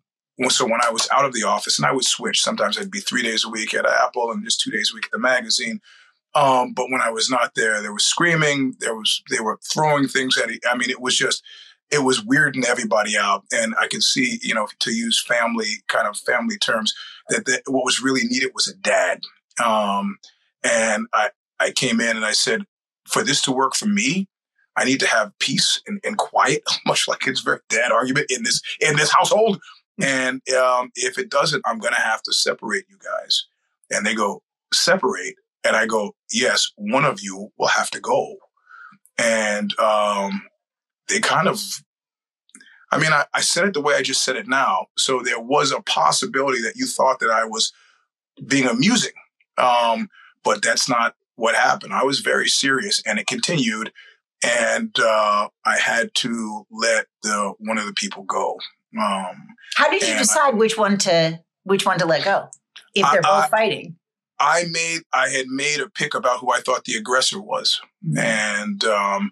so 0.49 0.65
when 0.65 0.81
I 0.85 0.91
was 0.91 1.07
out 1.11 1.25
of 1.25 1.33
the 1.33 1.43
office 1.43 1.79
and 1.79 1.85
I 1.85 1.91
would 1.91 2.05
switch, 2.05 2.41
sometimes 2.41 2.77
I'd 2.77 2.91
be 2.91 2.99
three 2.99 3.23
days 3.23 3.43
a 3.43 3.49
week 3.49 3.73
at 3.73 3.85
Apple 3.85 4.31
and 4.31 4.43
just 4.43 4.61
two 4.61 4.71
days 4.71 4.91
a 4.91 4.95
week 4.95 5.05
at 5.05 5.11
the 5.11 5.19
magazine. 5.19 5.79
Um, 6.35 6.73
but 6.73 6.89
when 6.89 7.01
I 7.01 7.11
was 7.11 7.29
not 7.29 7.53
there, 7.55 7.81
there 7.81 7.93
was 7.93 8.05
screaming. 8.05 8.75
There 8.79 8.95
was 8.95 9.21
they 9.29 9.39
were 9.39 9.59
throwing 9.71 10.07
things 10.07 10.35
at. 10.37 10.49
I 10.67 10.75
mean, 10.75 10.89
it 10.89 10.99
was 10.99 11.15
just 11.15 11.43
it 11.93 12.03
was 12.03 12.21
weirding 12.21 12.65
everybody 12.65 13.17
out. 13.17 13.43
And 13.51 13.75
I 13.79 13.87
could 13.87 14.03
see, 14.03 14.39
you 14.41 14.53
know, 14.53 14.67
to 14.79 14.91
use 14.91 15.23
family 15.23 15.83
kind 15.87 16.07
of 16.07 16.17
family 16.17 16.57
terms, 16.57 16.93
that, 17.29 17.45
that 17.45 17.61
what 17.67 17.85
was 17.85 18.01
really 18.01 18.23
needed 18.25 18.51
was 18.53 18.67
a 18.67 18.75
dad. 18.75 19.21
Um, 19.63 20.17
and 20.63 21.07
I 21.13 21.29
I 21.59 21.71
came 21.71 22.01
in 22.01 22.17
and 22.17 22.25
I 22.25 22.31
said, 22.31 22.63
for 23.07 23.23
this 23.23 23.41
to 23.43 23.51
work 23.51 23.75
for 23.75 23.85
me, 23.85 24.27
I 24.75 24.85
need 24.85 24.99
to 25.01 25.07
have 25.07 25.37
peace 25.39 25.81
and, 25.87 25.99
and 26.03 26.17
quiet, 26.17 26.63
much 26.85 27.07
like 27.07 27.27
it's 27.27 27.41
very 27.41 27.59
dad 27.69 27.91
argument 27.91 28.27
in 28.29 28.43
this 28.43 28.61
in 28.81 28.95
this 28.95 29.13
household. 29.13 29.61
And 30.01 30.41
um, 30.57 30.91
if 30.95 31.19
it 31.19 31.29
doesn't, 31.29 31.61
I'm 31.65 31.77
going 31.77 31.93
to 31.93 32.01
have 32.01 32.23
to 32.23 32.33
separate 32.33 32.85
you 32.89 32.97
guys. 32.97 33.45
And 33.91 34.05
they 34.05 34.15
go, 34.15 34.41
separate. 34.73 35.35
And 35.63 35.75
I 35.75 35.85
go, 35.85 36.15
yes, 36.31 36.71
one 36.75 37.05
of 37.05 37.21
you 37.21 37.51
will 37.59 37.67
have 37.67 37.91
to 37.91 37.99
go. 37.99 38.37
And 39.19 39.77
um, 39.79 40.41
they 41.07 41.19
kind 41.19 41.47
of, 41.47 41.61
I 42.91 42.97
mean, 42.97 43.11
I, 43.11 43.25
I 43.33 43.41
said 43.41 43.65
it 43.65 43.73
the 43.73 43.81
way 43.81 43.95
I 43.95 44.01
just 44.01 44.23
said 44.23 44.35
it 44.35 44.47
now. 44.47 44.87
So 44.97 45.21
there 45.21 45.39
was 45.39 45.71
a 45.71 45.81
possibility 45.81 46.61
that 46.61 46.75
you 46.75 46.85
thought 46.85 47.19
that 47.19 47.29
I 47.29 47.45
was 47.45 47.73
being 48.45 48.67
amusing. 48.67 49.13
Um, 49.57 50.09
but 50.43 50.61
that's 50.61 50.89
not 50.89 51.15
what 51.35 51.55
happened. 51.55 51.93
I 51.93 52.03
was 52.03 52.19
very 52.19 52.47
serious 52.47 53.01
and 53.05 53.19
it 53.19 53.27
continued. 53.27 53.91
And 54.45 54.97
uh, 54.99 55.47
I 55.65 55.77
had 55.77 56.13
to 56.15 56.65
let 56.69 57.05
the 57.21 57.53
one 57.59 57.77
of 57.77 57.85
the 57.85 57.93
people 57.93 58.23
go. 58.23 58.59
Um, 58.99 59.47
How 59.75 59.89
did 59.89 60.05
you 60.05 60.17
decide 60.17 60.53
I, 60.53 60.57
which 60.57 60.77
one 60.77 60.97
to 60.99 61.39
which 61.63 61.85
one 61.85 61.97
to 61.99 62.05
let 62.05 62.25
go 62.25 62.49
if 62.93 63.09
they're 63.11 63.25
I, 63.25 63.41
both 63.41 63.49
fighting? 63.49 63.95
I 64.39 64.65
made 64.69 65.01
I 65.13 65.29
had 65.29 65.47
made 65.47 65.79
a 65.79 65.89
pick 65.89 66.13
about 66.13 66.39
who 66.39 66.51
I 66.51 66.59
thought 66.59 66.83
the 66.83 66.95
aggressor 66.95 67.41
was, 67.41 67.79
mm-hmm. 68.05 68.17
and 68.17 68.83
um, 68.83 69.31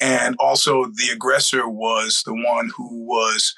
and 0.00 0.36
also 0.38 0.86
the 0.86 1.10
aggressor 1.12 1.68
was 1.68 2.22
the 2.24 2.34
one 2.34 2.70
who 2.76 3.04
was 3.04 3.54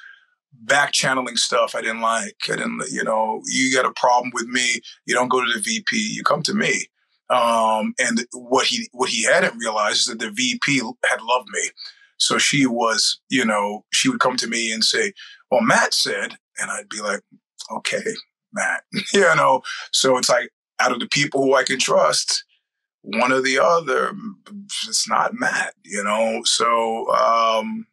back 0.53 0.91
channeling 0.91 1.37
stuff 1.37 1.75
I 1.75 1.81
didn't 1.81 2.01
like. 2.01 2.35
I 2.49 2.55
didn't, 2.55 2.83
you 2.91 3.03
know, 3.03 3.41
you 3.45 3.73
got 3.73 3.85
a 3.85 3.93
problem 3.93 4.31
with 4.33 4.47
me, 4.47 4.81
you 5.05 5.13
don't 5.13 5.29
go 5.29 5.43
to 5.43 5.51
the 5.51 5.59
VP, 5.59 6.13
you 6.13 6.23
come 6.23 6.43
to 6.43 6.53
me. 6.53 6.87
Um, 7.29 7.93
and 7.97 8.25
what 8.33 8.67
he 8.67 8.89
what 8.91 9.09
he 9.09 9.23
hadn't 9.23 9.57
realized 9.57 9.99
is 9.99 10.05
that 10.07 10.19
the 10.19 10.31
VP 10.31 10.81
had 11.09 11.21
loved 11.21 11.47
me. 11.53 11.69
So 12.17 12.37
she 12.37 12.65
was, 12.65 13.19
you 13.29 13.45
know, 13.45 13.85
she 13.91 14.09
would 14.09 14.19
come 14.19 14.35
to 14.37 14.47
me 14.47 14.71
and 14.71 14.83
say, 14.83 15.13
"Well, 15.49 15.61
Matt 15.61 15.93
said," 15.93 16.37
and 16.59 16.69
I'd 16.69 16.89
be 16.89 17.01
like, 17.01 17.21
"Okay, 17.71 18.03
Matt," 18.51 18.83
you 19.13 19.21
know. 19.21 19.61
So 19.93 20.17
it's 20.17 20.29
like 20.29 20.49
out 20.79 20.91
of 20.91 20.99
the 20.99 21.07
people 21.07 21.41
who 21.41 21.55
I 21.55 21.63
can 21.63 21.79
trust, 21.79 22.43
one 23.01 23.31
or 23.31 23.41
the 23.41 23.59
other. 23.59 24.13
It's 24.87 25.09
not 25.09 25.33
Matt, 25.33 25.73
you 25.83 26.03
know. 26.03 26.41
So 26.45 27.09
um, 27.11 27.87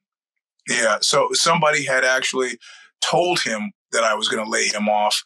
yeah, 0.69 0.99
so 1.01 1.29
somebody 1.33 1.85
had 1.85 2.05
actually 2.05 2.59
told 3.01 3.41
him 3.41 3.73
that 3.93 4.05
I 4.05 4.15
was 4.15 4.29
going 4.29 4.45
to 4.45 4.51
lay 4.51 4.67
him 4.67 4.89
off 4.89 5.23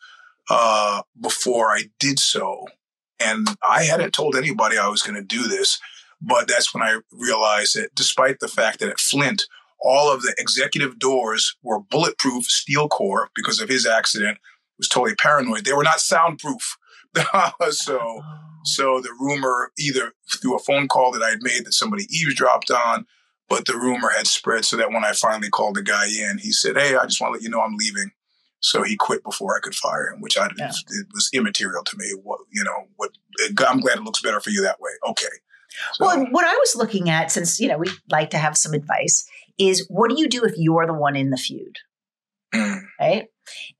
uh, 0.49 1.03
before 1.21 1.71
I 1.71 1.85
did 1.99 2.19
so, 2.19 2.67
and 3.21 3.49
I 3.69 3.85
hadn't 3.85 4.13
told 4.13 4.37
anybody 4.37 4.79
I 4.79 4.89
was 4.89 5.03
going 5.03 5.17
to 5.17 5.23
do 5.23 5.49
this. 5.49 5.81
But 6.21 6.47
that's 6.47 6.73
when 6.73 6.85
I 6.85 7.01
realized 7.11 7.75
that, 7.75 7.95
despite 7.97 8.39
the 8.39 8.47
fact 8.47 8.79
that 8.79 8.89
at 8.89 9.01
Flynt, 9.01 9.43
all 9.81 10.13
of 10.13 10.23
the 10.23 10.33
executive 10.39 11.01
doors 11.01 11.57
were 11.65 11.81
bulletproof 11.81 12.45
steel 12.45 12.89
core 12.89 13.31
because 13.35 13.61
of 13.61 13.69
his 13.69 13.85
accident, 13.85 14.39
was 14.79 14.89
totally 14.89 15.17
paranoid. 15.17 15.65
They 15.65 15.73
were 15.73 15.83
not 15.83 16.01
soundproof. 16.01 16.77
so, 17.71 17.99
oh. 18.01 18.23
So 18.65 19.01
the 19.01 19.15
rumor 19.19 19.73
either 19.79 20.13
through 20.41 20.57
a 20.57 20.61
phone 20.61 20.89
call 20.89 21.13
that 21.13 21.23
I 21.23 21.31
had 21.31 21.43
made 21.43 21.65
that 21.65 21.75
somebody 21.75 22.05
eavesdropped 22.11 22.71
on, 22.71 23.07
but 23.49 23.67
the 23.67 23.77
rumor 23.77 24.11
had 24.17 24.27
spread 24.27 24.65
so 24.65 24.77
that 24.77 24.93
when 24.93 25.05
I 25.05 25.13
finally 25.13 25.51
called 25.51 25.77
the 25.77 25.83
guy 25.83 26.07
in, 26.07 26.39
he 26.39 26.53
said, 26.53 26.77
"Hey, 26.77 26.97
I 26.97 27.05
just 27.05 27.21
want 27.21 27.33
to 27.33 27.39
let 27.39 27.43
you 27.43 27.51
know 27.51 27.61
I'm 27.61 27.77
leaving." 27.77 28.13
So 28.61 28.83
he 28.83 28.97
quit 28.97 29.25
before 29.25 29.57
I 29.57 29.61
could 29.61 29.75
fire 29.75 30.13
him, 30.13 30.21
which 30.21 30.39
I 30.39 30.49
yeah. 30.57 30.69
it 30.71 31.07
was 31.13 31.29
immaterial 31.33 31.83
to 31.85 31.97
me. 31.99 32.13
What 32.23 32.41
you 32.51 32.63
know, 32.65 32.89
what 32.97 33.11
I'm 33.67 33.81
glad 33.81 33.99
it 33.99 34.05
looks 34.05 34.23
better 34.23 34.41
for 34.41 34.51
you 34.51 34.63
that 34.63 34.81
way. 34.81 34.93
Okay. 35.09 35.27
So, 35.95 36.07
well, 36.07 36.27
what 36.31 36.45
I 36.45 36.55
was 36.55 36.77
looking 36.77 37.09
at, 37.11 37.31
since 37.31 37.59
you 37.59 37.69
know 37.69 37.79
we 37.79 37.91
like 38.11 38.31
to 38.31 38.39
have 38.39 38.57
some 38.57 38.73
advice, 38.73 39.27
is 39.59 39.87
what 39.89 40.11
do 40.11 40.17
you 40.19 40.29
do 40.29 40.45
if 40.45 40.55
you're 40.57 40.87
the 40.87 40.95
one 40.95 41.17
in 41.17 41.31
the 41.31 41.37
feud? 41.37 41.79
Mm. 42.55 42.83
Right. 43.01 43.27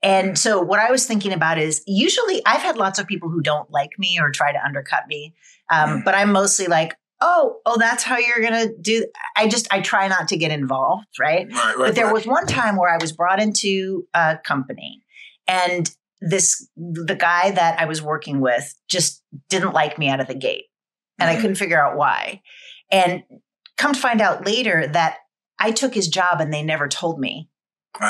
And 0.01 0.37
so 0.37 0.61
what 0.61 0.79
I 0.79 0.91
was 0.91 1.05
thinking 1.05 1.33
about 1.33 1.57
is 1.57 1.81
usually 1.87 2.41
I've 2.45 2.61
had 2.61 2.77
lots 2.77 2.99
of 2.99 3.07
people 3.07 3.29
who 3.29 3.41
don't 3.41 3.69
like 3.71 3.97
me 3.97 4.19
or 4.19 4.31
try 4.31 4.51
to 4.51 4.63
undercut 4.63 5.07
me. 5.07 5.33
Um, 5.71 5.89
mm. 5.89 6.05
But 6.05 6.15
I'm 6.15 6.31
mostly 6.31 6.67
like, 6.67 6.95
oh, 7.21 7.57
oh, 7.65 7.77
that's 7.77 8.03
how 8.03 8.17
you're 8.17 8.41
going 8.41 8.67
to 8.67 8.75
do. 8.81 9.05
I 9.37 9.47
just, 9.47 9.67
I 9.71 9.81
try 9.81 10.07
not 10.07 10.27
to 10.29 10.37
get 10.37 10.51
involved. 10.51 11.07
Right. 11.19 11.47
right, 11.49 11.65
right 11.65 11.77
but 11.77 11.95
there 11.95 12.05
right. 12.05 12.13
was 12.13 12.27
one 12.27 12.45
time 12.45 12.75
where 12.75 12.93
I 12.93 12.97
was 12.99 13.11
brought 13.11 13.41
into 13.41 14.05
a 14.13 14.37
company 14.43 15.03
and 15.47 15.89
this, 16.19 16.67
the 16.75 17.15
guy 17.15 17.51
that 17.51 17.79
I 17.79 17.85
was 17.85 18.01
working 18.01 18.39
with 18.41 18.73
just 18.89 19.23
didn't 19.49 19.73
like 19.73 19.97
me 19.97 20.09
out 20.09 20.19
of 20.19 20.27
the 20.27 20.35
gate 20.35 20.65
and 21.19 21.29
mm. 21.29 21.37
I 21.37 21.41
couldn't 21.41 21.55
figure 21.55 21.81
out 21.81 21.97
why. 21.97 22.41
And 22.91 23.23
come 23.77 23.93
to 23.93 23.99
find 23.99 24.21
out 24.21 24.45
later 24.45 24.87
that 24.87 25.17
I 25.59 25.71
took 25.71 25.93
his 25.93 26.07
job 26.07 26.41
and 26.41 26.53
they 26.53 26.63
never 26.63 26.87
told 26.87 27.19
me 27.19 27.49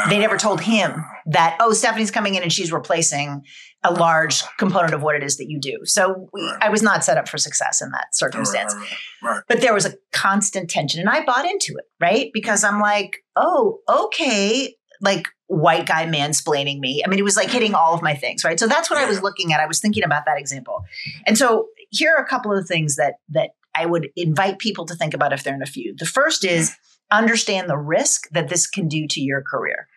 they 0.10 0.18
never 0.18 0.38
told 0.38 0.62
him 0.62 1.04
that, 1.26 1.58
oh, 1.60 1.74
Stephanie's 1.74 2.12
coming 2.12 2.36
in 2.36 2.44
and 2.44 2.52
she's 2.52 2.72
replacing 2.72 3.44
a 3.84 3.92
large 3.92 4.42
component 4.58 4.94
of 4.94 5.02
what 5.02 5.16
it 5.16 5.24
is 5.24 5.38
that 5.38 5.50
you 5.50 5.60
do. 5.60 5.80
So 5.84 6.30
we, 6.32 6.54
I 6.62 6.70
was 6.70 6.82
not 6.82 7.04
set 7.04 7.18
up 7.18 7.28
for 7.28 7.38
success 7.38 7.82
in 7.82 7.92
that 7.92 8.16
circumstance. 8.16 8.74
Right, 8.74 8.82
right, 9.22 9.32
right. 9.32 9.44
But 9.48 9.62
there 9.62 9.74
was 9.74 9.86
a 9.86 9.94
constant 10.14 10.70
tension 10.70 11.02
and 11.02 11.10
I 11.10 11.26
bought 11.26 11.46
into 11.46 11.74
it, 11.78 11.86
right? 12.00 12.32
Because 12.34 12.64
I'm 12.64 12.80
like, 12.80 13.18
oh, 13.36 13.80
okay. 13.90 14.74
Like 15.02 15.28
white 15.48 15.86
guy 15.86 16.06
mansplaining 16.06 16.80
me. 16.80 17.04
I 17.06 17.10
mean, 17.10 17.20
it 17.20 17.24
was 17.24 17.36
like 17.36 17.50
hitting 17.50 17.74
all 17.74 17.94
of 17.94 18.02
my 18.02 18.16
things, 18.16 18.46
right? 18.46 18.58
So 18.58 18.68
that's 18.68 18.90
what. 18.90 19.00
I 19.00 19.06
was 19.06 19.22
looking 19.22 19.52
at. 19.52 19.60
I 19.60 19.68
was 19.68 19.82
thinking 19.82 20.04
about 20.04 20.26
that 20.26 20.40
example. 20.40 20.86
And 21.28 21.38
so 21.38 21.68
here 21.90 22.16
are 22.16 22.24
a 22.24 22.28
couple 22.28 22.58
of 22.58 22.66
things 22.68 22.96
that 22.96 23.16
that 23.30 23.52
I 23.76 23.86
would 23.86 24.10
invite 24.16 24.60
people 24.60 24.86
to 24.86 24.96
think 24.96 25.14
about 25.14 25.34
if 25.34 25.44
they're 25.44 25.56
in 25.56 25.62
a 25.62 25.66
feud. 25.66 26.00
The 26.00 26.06
first 26.06 26.46
is 26.46 26.76
understand 27.18 27.70
the 27.70 27.78
risk 27.78 28.30
that 28.32 28.50
this 28.50 28.68
can 28.68 28.88
do 28.88 29.08
to 29.08 29.22
your 29.22 29.42
career. 29.42 29.88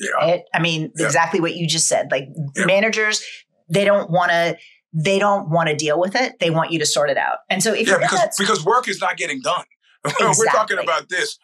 Yeah. 0.00 0.10
Right? 0.10 0.42
I 0.52 0.60
mean, 0.60 0.92
yeah. 0.96 1.06
exactly 1.06 1.40
what 1.40 1.54
you 1.54 1.66
just 1.66 1.88
said. 1.88 2.10
Like 2.10 2.28
yeah. 2.56 2.66
managers, 2.66 3.24
they 3.68 3.84
don't 3.84 4.10
want 4.10 4.30
to 4.30 4.56
they 4.92 5.18
don't 5.18 5.50
want 5.50 5.68
to 5.68 5.74
deal 5.74 5.98
with 5.98 6.14
it. 6.14 6.38
They 6.38 6.50
want 6.50 6.70
you 6.70 6.78
to 6.78 6.86
sort 6.86 7.10
it 7.10 7.16
out. 7.16 7.38
And 7.50 7.62
so 7.62 7.72
if 7.72 7.88
yeah, 7.88 7.98
because 7.98 8.36
because 8.38 8.64
work 8.64 8.88
is 8.88 9.00
not 9.00 9.16
getting 9.16 9.40
done. 9.40 9.64
Exactly. 10.04 10.34
We're 10.38 10.52
talking 10.52 10.78
about 10.78 11.08
this. 11.08 11.38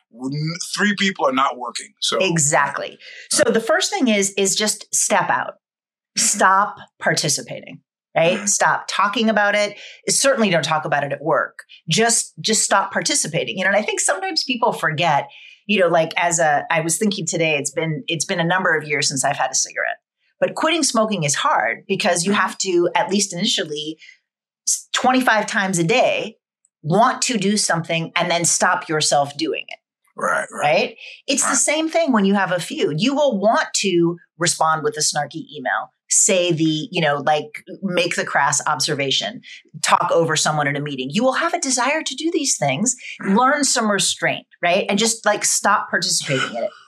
Three 0.77 0.95
people 0.97 1.27
are 1.27 1.33
not 1.33 1.59
working. 1.59 1.89
So 2.01 2.19
exactly. 2.21 2.99
So 3.31 3.45
the 3.45 3.61
first 3.61 3.91
thing 3.91 4.09
is 4.09 4.33
is 4.37 4.55
just 4.55 4.93
step 4.95 5.31
out. 5.31 5.55
Mm-hmm. 6.19 6.23
Stop 6.23 6.77
participating 7.01 7.81
right 8.17 8.49
stop 8.49 8.85
talking 8.89 9.29
about 9.29 9.55
it 9.55 9.79
certainly 10.09 10.51
don't 10.51 10.65
talk 10.65 10.85
about 10.85 11.05
it 11.05 11.13
at 11.13 11.23
work 11.23 11.61
just 11.89 12.35
just 12.41 12.63
stop 12.63 12.93
participating 12.93 13.57
you 13.59 13.65
know 13.65 13.71
and 13.71 13.77
i 13.77 13.83
think 13.83 14.01
sometimes 14.01 14.45
people 14.45 14.73
forget 14.73 15.29
you 15.67 15.79
know 15.79 15.89
like 15.89 16.13
as 16.17 16.39
a 16.39 16.65
i 16.71 16.81
was 16.81 16.99
thinking 16.99 17.27
today 17.27 17.57
it's 17.57 17.71
been 17.71 18.03
it's 18.07 18.25
been 18.25 18.41
a 18.41 18.45
number 18.45 18.77
of 18.77 18.87
years 18.87 19.09
since 19.09 19.25
i've 19.25 19.37
had 19.37 19.51
a 19.51 19.55
cigarette 19.55 19.99
but 20.39 20.55
quitting 20.55 20.83
smoking 20.83 21.25
is 21.25 21.35
hard 21.35 21.85
because 21.87 22.25
you 22.25 22.33
mm-hmm. 22.33 22.41
have 22.41 22.59
to 22.59 22.89
at 22.95 23.11
least 23.11 23.33
initially 23.33 23.99
25 24.93 25.47
times 25.47 25.79
a 25.79 25.85
day 25.85 26.37
want 26.83 27.21
to 27.21 27.37
do 27.37 27.57
something 27.57 28.11
and 28.17 28.31
then 28.31 28.45
stop 28.45 28.89
yourself 28.89 29.37
doing 29.37 29.65
it 29.69 29.81
Right, 30.17 30.47
right. 30.53 30.61
Right? 30.61 30.97
It's 31.27 31.43
right. 31.43 31.51
the 31.51 31.57
same 31.57 31.89
thing 31.89 32.13
when 32.13 32.25
you 32.25 32.35
have 32.35 32.53
a 32.53 32.61
feud. 32.61 33.01
You 33.01 33.15
will 33.15 33.39
want 33.39 33.69
to 33.77 34.19
respond 34.39 34.83
with 34.83 34.97
a 34.97 35.01
snarky 35.01 35.45
email 35.57 35.91
say 36.11 36.53
the, 36.53 36.89
you 36.91 37.01
know, 37.01 37.19
like 37.19 37.65
make 37.83 38.17
the 38.17 38.25
crass 38.25 38.61
observation, 38.67 39.41
talk 39.83 40.11
over 40.13 40.37
someone 40.37 40.67
in 40.67 40.77
a 40.77 40.81
meeting. 40.81 41.09
You 41.11 41.23
will 41.23 41.35
have 41.35 41.55
a 41.55 41.61
desire 41.61 42.03
to 42.03 42.15
do 42.15 42.31
these 42.33 42.57
things, 42.59 42.97
learn 43.21 43.65
some 43.65 43.91
restraint, 43.91 44.47
right? 44.63 44.87
And 44.89 44.99
just 44.99 45.25
like 45.25 45.45
stop 45.45 45.89
participating 45.91 46.57
in 46.57 46.65
it. 46.65 46.71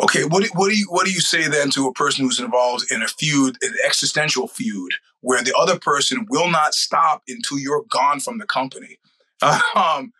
Okay, 0.00 0.22
what 0.24 0.44
do, 0.44 0.48
what 0.54 0.68
do 0.68 0.78
you 0.78 0.86
what 0.90 1.06
do 1.06 1.10
you 1.10 1.18
say 1.20 1.48
then 1.48 1.70
to 1.70 1.88
a 1.88 1.92
person 1.92 2.24
who's 2.24 2.38
involved 2.38 2.84
in 2.92 3.02
a 3.02 3.08
feud, 3.08 3.56
an 3.62 3.74
existential 3.84 4.46
feud, 4.46 4.92
where 5.22 5.42
the 5.42 5.52
other 5.58 5.76
person 5.76 6.24
will 6.30 6.48
not 6.48 6.72
stop 6.72 7.24
until 7.26 7.58
you're 7.58 7.82
gone 7.90 8.20
from 8.20 8.38
the 8.38 8.46
company? 8.46 8.98
Um, 9.74 10.12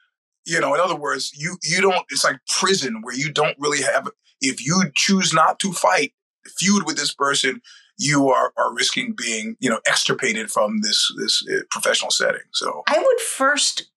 you 0.45 0.59
know, 0.59 0.75
in 0.75 0.81
other 0.81 0.97
words, 0.97 1.31
you 1.37 1.59
you 1.63 1.81
don't. 1.81 2.05
It's 2.11 2.25
like 2.25 2.41
prison 2.59 3.03
where 3.03 3.15
you 3.15 3.31
don't 3.31 3.57
really 3.61 3.83
have. 3.83 4.09
If 4.41 4.65
you 4.67 4.83
choose 4.97 5.33
not 5.33 5.61
to 5.61 5.73
fight, 5.73 6.13
feud 6.59 6.85
with 6.85 6.97
this 6.97 7.15
person, 7.15 7.61
you 7.99 8.29
are 8.29 8.53
are 8.57 8.75
risking 8.75 9.15
being 9.17 9.57
you 9.61 9.69
know 9.69 9.81
extirpated 9.87 10.51
from 10.51 10.79
this 10.83 11.13
this 11.19 11.45
uh, 11.53 11.61
professional 11.71 12.11
setting. 12.11 12.43
So 12.53 12.83
I 12.89 12.99
would 12.99 13.21
first 13.21 13.91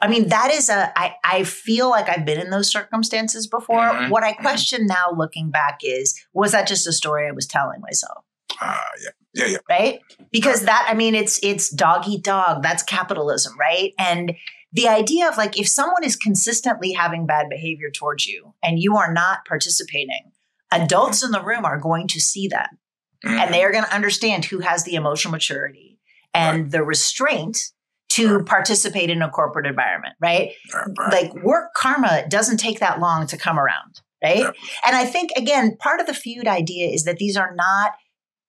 I 0.00 0.08
mean, 0.08 0.28
that 0.28 0.50
is 0.50 0.70
a, 0.70 0.98
I, 0.98 1.14
I 1.22 1.44
feel 1.44 1.90
like 1.90 2.08
I've 2.08 2.24
been 2.24 2.40
in 2.40 2.50
those 2.50 2.70
circumstances 2.70 3.46
before. 3.46 3.90
Mhm, 3.90 4.10
What 4.10 4.24
I 4.24 4.32
mhm. 4.32 4.40
question 4.40 4.86
now 4.86 5.10
looking 5.14 5.50
back 5.50 5.80
is, 5.82 6.18
was 6.32 6.52
that 6.52 6.66
just 6.66 6.86
a 6.86 6.92
story 6.92 7.28
I 7.28 7.32
was 7.32 7.46
telling 7.46 7.80
myself? 7.80 8.24
uh, 8.60 8.74
yeah, 9.04 9.10
yeah, 9.34 9.46
yeah. 9.52 9.58
Right? 9.68 10.00
Because 10.32 10.62
that, 10.64 10.86
I 10.88 10.94
mean, 10.94 11.14
it's, 11.14 11.38
it's 11.44 11.68
dog 11.68 12.08
eat 12.08 12.24
dog. 12.24 12.62
That's 12.62 12.82
capitalism, 12.82 13.56
right? 13.58 13.92
And 13.98 14.34
the 14.72 14.88
idea 14.88 15.28
of 15.28 15.36
like, 15.36 15.60
if 15.60 15.68
someone 15.68 16.02
is 16.02 16.16
consistently 16.16 16.92
having 16.92 17.26
bad 17.26 17.48
behavior 17.48 17.90
towards 17.90 18.26
you 18.26 18.54
and 18.62 18.80
you 18.80 18.96
are 18.96 19.12
not 19.12 19.44
participating, 19.46 20.32
adults 20.72 21.22
in 21.22 21.30
the 21.30 21.42
room 21.42 21.64
are 21.64 21.78
going 21.78 22.08
to 22.08 22.20
see 22.20 22.48
that 22.48 22.70
and 23.24 23.52
they 23.52 23.60
mm. 23.60 23.64
are 23.64 23.72
going 23.72 23.84
to 23.84 23.94
understand 23.94 24.44
who 24.44 24.60
has 24.60 24.84
the 24.84 24.94
emotional 24.94 25.32
maturity 25.32 25.98
and 26.34 26.70
the 26.70 26.82
restraint 26.82 27.58
to 28.10 28.38
Right. 28.38 28.46
participate 28.46 29.10
in 29.10 29.22
a 29.22 29.28
corporate 29.28 29.66
environment, 29.66 30.14
right? 30.20 30.52
Right, 30.74 30.86
right. 30.98 31.12
Like 31.12 31.44
work 31.44 31.74
karma 31.74 32.26
doesn't 32.28 32.56
take 32.56 32.80
that 32.80 33.00
long 33.00 33.26
to 33.28 33.36
come 33.36 33.58
around, 33.58 34.00
right? 34.22 34.38
Yep. 34.38 34.54
And 34.86 34.96
I 34.96 35.04
think 35.04 35.30
again, 35.36 35.76
part 35.78 36.00
of 36.00 36.06
the 36.06 36.14
feud 36.14 36.46
idea 36.46 36.88
is 36.88 37.04
that 37.04 37.18
these 37.18 37.36
are 37.36 37.54
not 37.54 37.92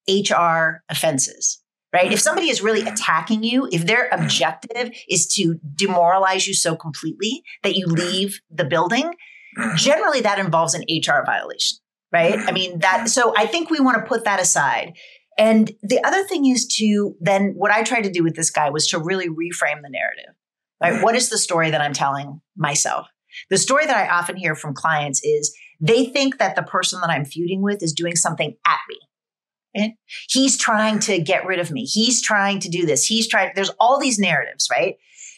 HR 0.07 0.81
offenses. 0.89 1.61
Right. 1.91 2.11
If 2.11 2.19
mm. 2.19 2.23
somebody 2.23 2.49
is 2.49 2.61
really 2.61 2.83
mm. 2.83 2.93
attacking 2.93 3.43
you, 3.43 3.67
if 3.71 3.85
their 3.87 4.09
objective 4.11 4.91
is 5.09 5.27
to 5.35 5.59
demoralize 5.75 6.47
you 6.47 6.53
so 6.53 6.75
completely 6.75 7.41
that 7.63 7.75
you 7.75 7.87
leave 7.87 8.41
the 8.51 8.65
building, 8.65 9.15
generally 9.75 10.21
that 10.21 10.37
involves 10.37 10.75
an 10.75 10.83
HR 10.83 11.25
violation, 11.25 11.79
right? 12.11 12.37
I 12.37 12.51
mean, 12.59 12.79
that, 12.79 13.09
so 13.09 13.33
I 13.37 13.45
think 13.45 13.69
we 13.69 13.79
want 13.79 13.97
to 13.97 14.07
put 14.07 14.25
that 14.25 14.39
aside. 14.41 14.93
And 15.37 15.71
the 15.81 16.03
other 16.03 16.23
thing 16.25 16.45
is 16.45 16.67
to 16.77 17.15
then, 17.21 17.53
what 17.55 17.71
I 17.71 17.83
tried 17.83 18.03
to 18.03 18.11
do 18.11 18.23
with 18.23 18.35
this 18.35 18.51
guy 18.51 18.69
was 18.69 18.87
to 18.87 18.99
really 18.99 19.27
reframe 19.27 19.81
the 19.81 19.89
narrative, 19.89 20.33
right? 20.81 21.01
What 21.01 21.15
is 21.15 21.29
the 21.29 21.37
story 21.37 21.71
that 21.71 21.81
I'm 21.81 21.93
telling 21.93 22.41
myself? 22.57 23.07
The 23.49 23.57
story 23.57 23.85
that 23.85 23.95
I 23.95 24.09
often 24.09 24.35
hear 24.35 24.55
from 24.55 24.73
clients 24.73 25.21
is 25.23 25.55
they 25.79 26.05
think 26.05 26.39
that 26.39 26.55
the 26.55 26.63
person 26.63 26.99
that 27.01 27.09
I'm 27.09 27.23
feuding 27.23 27.61
with 27.61 27.81
is 27.81 27.93
doing 27.93 28.15
something 28.15 28.55
at 28.65 28.79
me. 28.89 28.99
right? 29.77 29.91
He's 30.27 30.57
trying 30.57 30.99
to 31.01 31.21
get 31.21 31.45
rid 31.45 31.59
of 31.59 31.71
me. 31.71 31.85
He's 31.85 32.21
trying 32.21 32.59
to 32.59 32.69
do 32.69 32.85
this. 32.85 33.05
He's 33.05 33.27
trying, 33.27 33.51
there's 33.55 33.71
all 33.79 33.99
these 33.99 34.19
narratives, 34.19 34.67
right? 34.69 34.95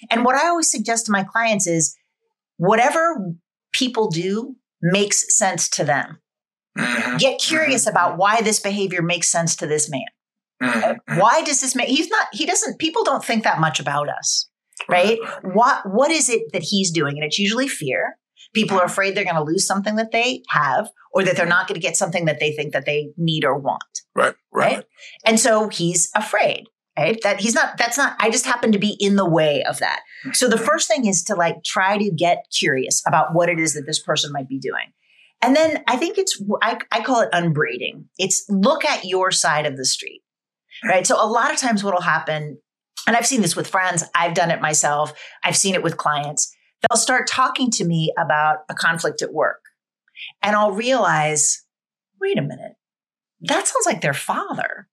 And 0.10 0.26
what 0.26 0.36
I 0.36 0.48
always 0.48 0.72
suggest 0.72 1.06
to 1.06 1.12
my 1.12 1.24
clients 1.24 1.68
is 1.68 1.96
whatever 2.58 3.18
people 3.72 4.10
do 4.10 4.56
makes 4.82 5.38
sense 5.38 5.70
to 5.70 5.84
them. 5.84 6.20
Mhm, 6.78 7.20
Get 7.20 7.40
curious 7.40 7.86
about 7.88 8.18
why 8.18 8.42
this 8.42 8.60
behavior 8.60 9.02
makes 9.02 9.28
sense 9.28 9.56
to 9.58 9.68
this 9.68 9.90
man. 9.90 10.02
mhm, 10.62 10.98
mhm. 11.10 11.20
Why 11.20 11.42
does 11.44 11.60
this 11.62 11.76
make 11.76 11.90
he's 11.90 12.10
not 12.10 12.28
he 12.32 12.46
doesn't 12.46 12.80
people 12.80 13.04
don't 13.04 13.24
think 13.26 13.44
that 13.44 13.60
much 13.60 13.80
about 13.80 14.08
us, 14.10 14.48
right? 14.88 15.18
What 15.44 15.82
what 15.92 16.12
is 16.12 16.30
it 16.30 16.44
that 16.54 16.64
he's 16.64 16.92
doing? 16.92 17.16
And 17.18 17.26
it's 17.26 17.40
usually 17.40 17.68
fear. 17.68 18.18
People 18.54 18.80
are 18.80 18.86
afraid 18.86 19.16
they're 19.16 19.24
going 19.24 19.36
to 19.36 19.44
lose 19.44 19.66
something 19.66 19.96
that 19.96 20.12
they 20.12 20.44
have 20.50 20.90
or 21.14 21.24
that 21.24 21.38
they're 21.38 21.46
not 21.46 21.68
going 21.68 21.80
to 21.80 21.86
get 21.88 21.96
something 21.96 22.26
that 22.26 22.40
they 22.40 22.52
think 22.52 22.74
that 22.74 22.86
they 22.86 23.10
need 23.18 23.46
or 23.46 23.58
want. 23.58 23.84
Right, 24.14 24.36
right. 24.52 24.76
Right. 24.78 24.86
And 25.26 25.40
so 25.40 25.70
he's 25.70 26.10
afraid, 26.16 26.66
right? 26.98 27.18
That 27.24 27.40
he's 27.40 27.54
not, 27.54 27.78
that's 27.78 27.98
not, 27.98 28.18
I 28.20 28.30
just 28.30 28.46
happen 28.46 28.74
to 28.74 28.80
be 28.80 28.98
in 29.00 29.16
the 29.16 29.28
way 29.30 29.64
of 29.64 29.80
that. 29.80 30.02
So 30.34 30.50
the 30.50 30.58
first 30.58 30.90
thing 30.90 31.06
is 31.06 31.24
to 31.26 31.36
like 31.36 31.64
try 31.64 31.98
to 31.98 32.12
get 32.12 32.46
curious 32.58 33.02
about 33.08 33.34
what 33.34 33.48
it 33.48 33.58
is 33.58 33.74
that 33.76 33.84
this 33.88 34.02
person 34.02 34.34
might 34.34 34.50
be 34.50 34.60
doing. 34.60 34.92
And 35.42 35.56
then 35.56 35.84
I 35.88 35.98
think 35.98 36.18
it's, 36.18 36.42
I, 36.62 36.78
I 36.92 37.02
call 37.02 37.22
it 37.22 37.30
unbraiding. 37.34 38.06
It's 38.18 38.46
look 38.50 38.86
at 38.86 39.06
your 39.06 39.32
side 39.32 39.66
of 39.66 39.76
the 39.78 39.86
street, 39.86 40.22
right? 40.88 41.06
So 41.06 41.16
a 41.24 41.26
lot 41.26 41.52
of 41.52 41.58
times 41.58 41.84
what'll 41.84 42.02
happen, 42.02 42.60
and 43.08 43.16
I've 43.16 43.26
seen 43.26 43.42
this 43.42 43.56
with 43.56 43.68
friends, 43.68 44.04
I've 44.14 44.36
done 44.36 44.52
it 44.52 44.62
myself, 44.62 45.14
I've 45.44 45.58
seen 45.58 45.74
it 45.74 45.84
with 45.84 45.98
clients. 45.98 46.56
They'll 46.82 46.98
start 47.00 47.28
talking 47.28 47.72
to 47.72 47.86
me 47.86 48.14
about 48.20 48.60
a 48.70 48.74
conflict 48.74 49.22
at 49.22 49.34
work. 49.34 49.62
And 50.44 50.56
I'll 50.56 50.72
realize, 50.72 51.64
wait 52.20 52.38
a 52.38 52.42
minute, 52.44 52.74
that 53.42 53.68
sounds 53.68 53.86
like 53.86 54.02
their 54.02 54.14
father. 54.14 54.88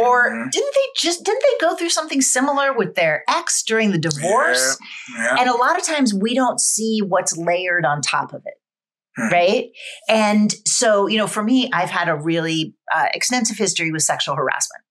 Or 0.00 0.30
Mhm. 0.30 0.50
didn't 0.50 0.74
they 0.74 0.86
just 0.96 1.22
didn't 1.24 1.42
they 1.42 1.66
go 1.66 1.76
through 1.76 1.90
something 1.90 2.20
similar 2.20 2.72
with 2.72 2.96
their 2.96 3.22
ex 3.28 3.62
during 3.62 3.92
the 3.92 3.98
divorce? 3.98 4.76
Yeah, 5.14 5.22
yeah. 5.22 5.36
And 5.40 5.48
a 5.48 5.54
lot 5.56 5.78
of 5.78 5.86
times 5.86 6.12
we 6.12 6.34
don't 6.34 6.60
see 6.60 7.00
what's 7.06 7.36
layered 7.36 7.84
on 7.84 8.00
top 8.02 8.32
of 8.32 8.42
it. 8.44 8.54
Right. 9.32 9.70
And 10.08 10.54
so, 10.66 11.06
you 11.06 11.18
know, 11.18 11.26
for 11.26 11.42
me, 11.42 11.70
I've 11.72 11.90
had 11.90 12.08
a 12.08 12.14
really 12.16 12.74
uh, 12.94 13.06
extensive 13.14 13.56
history 13.56 13.90
with 13.90 14.02
sexual 14.02 14.36
harassment. 14.36 14.82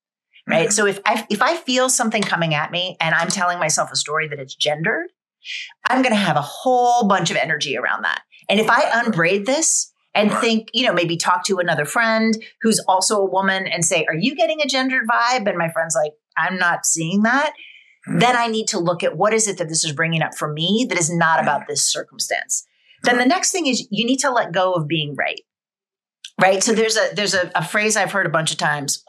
Right. 0.46 0.68
Mhm. 0.68 0.72
So 0.72 0.86
if 0.86 1.00
I, 1.06 1.26
if 1.30 1.42
I 1.42 1.56
feel 1.56 1.88
something 1.88 2.22
coming 2.22 2.54
at 2.54 2.70
me 2.70 2.96
and 3.00 3.14
I'm 3.14 3.28
telling 3.28 3.58
myself 3.58 3.90
a 3.92 3.96
story 3.96 4.28
that 4.28 4.38
it's 4.38 4.54
gendered, 4.54 5.06
I'm 5.88 6.02
going 6.02 6.14
to 6.14 6.20
have 6.20 6.36
a 6.36 6.42
whole 6.42 7.06
bunch 7.06 7.30
of 7.30 7.36
energy 7.36 7.76
around 7.76 8.04
that. 8.04 8.22
And 8.48 8.58
if 8.60 8.68
I 8.70 9.02
unbraid 9.04 9.46
this 9.46 9.92
and 10.14 10.32
think, 10.32 10.68
you 10.72 10.86
know, 10.86 10.92
maybe 10.92 11.16
talk 11.16 11.44
to 11.46 11.58
another 11.58 11.84
friend 11.84 12.34
who's 12.62 12.80
also 12.88 13.18
a 13.20 13.30
woman 13.30 13.66
and 13.66 13.84
say, 13.84 14.04
Are 14.06 14.14
you 14.14 14.34
getting 14.34 14.60
a 14.62 14.66
gendered 14.66 15.06
vibe? 15.06 15.46
And 15.48 15.58
my 15.58 15.70
friend's 15.70 15.94
like, 15.94 16.12
I'm 16.36 16.58
not 16.58 16.86
seeing 16.86 17.22
that. 17.22 17.52
Mhm. 18.08 18.20
Then 18.20 18.36
I 18.36 18.46
need 18.46 18.68
to 18.68 18.78
look 18.78 19.02
at 19.04 19.16
what 19.16 19.34
is 19.34 19.48
it 19.48 19.58
that 19.58 19.68
this 19.68 19.84
is 19.84 19.92
bringing 19.92 20.22
up 20.22 20.34
for 20.34 20.50
me 20.52 20.86
that 20.88 20.98
is 20.98 21.12
not 21.12 21.40
about 21.42 21.66
this 21.68 21.82
circumstance. 21.90 22.66
Then 23.04 23.18
the 23.18 23.26
next 23.26 23.52
thing 23.52 23.66
is 23.66 23.86
you 23.90 24.04
need 24.04 24.18
to 24.18 24.30
let 24.30 24.52
go 24.52 24.72
of 24.74 24.88
being 24.88 25.14
right. 25.16 25.40
Right. 26.40 26.62
So 26.62 26.72
there's 26.72 26.96
a 26.96 27.10
there's 27.14 27.34
a, 27.34 27.50
a 27.54 27.64
phrase 27.64 27.96
I've 27.96 28.12
heard 28.12 28.26
a 28.26 28.30
bunch 28.30 28.50
of 28.52 28.58
times, 28.58 29.02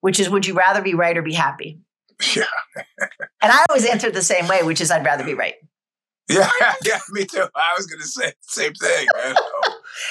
which 0.00 0.18
is 0.20 0.30
would 0.30 0.46
you 0.46 0.54
rather 0.54 0.82
be 0.82 0.94
right 0.94 1.16
or 1.16 1.22
be 1.22 1.34
happy? 1.34 1.80
Yeah, 2.36 2.44
And 3.42 3.52
I 3.52 3.64
always 3.68 3.84
answer 3.84 4.10
the 4.10 4.22
same 4.22 4.46
way, 4.48 4.62
which 4.62 4.80
is 4.80 4.90
I'd 4.90 5.04
rather 5.04 5.24
be 5.24 5.34
right. 5.34 5.54
yeah, 6.28 6.48
yeah. 6.84 7.00
Me 7.10 7.24
too. 7.26 7.44
I 7.54 7.74
was 7.76 7.86
gonna 7.86 8.04
say 8.04 8.32
same 8.40 8.72
thing, 8.74 9.06
man. 9.16 9.34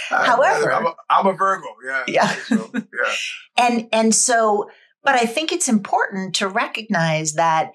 So, 0.10 0.16
However- 0.18 0.72
I'm 0.74 0.86
a, 0.86 0.94
I'm 1.10 1.28
a 1.28 1.34
Virgo. 1.34 1.68
Yeah, 1.86 2.04
Yeah. 2.08 2.28
So, 2.48 2.70
yeah. 2.74 2.80
And 3.58 3.88
and 3.92 4.14
so, 4.16 4.70
but 5.04 5.16
I 5.16 5.26
think 5.26 5.52
it's 5.52 5.68
important 5.70 6.36
to 6.36 6.48
recognize 6.48 7.34
that 7.34 7.72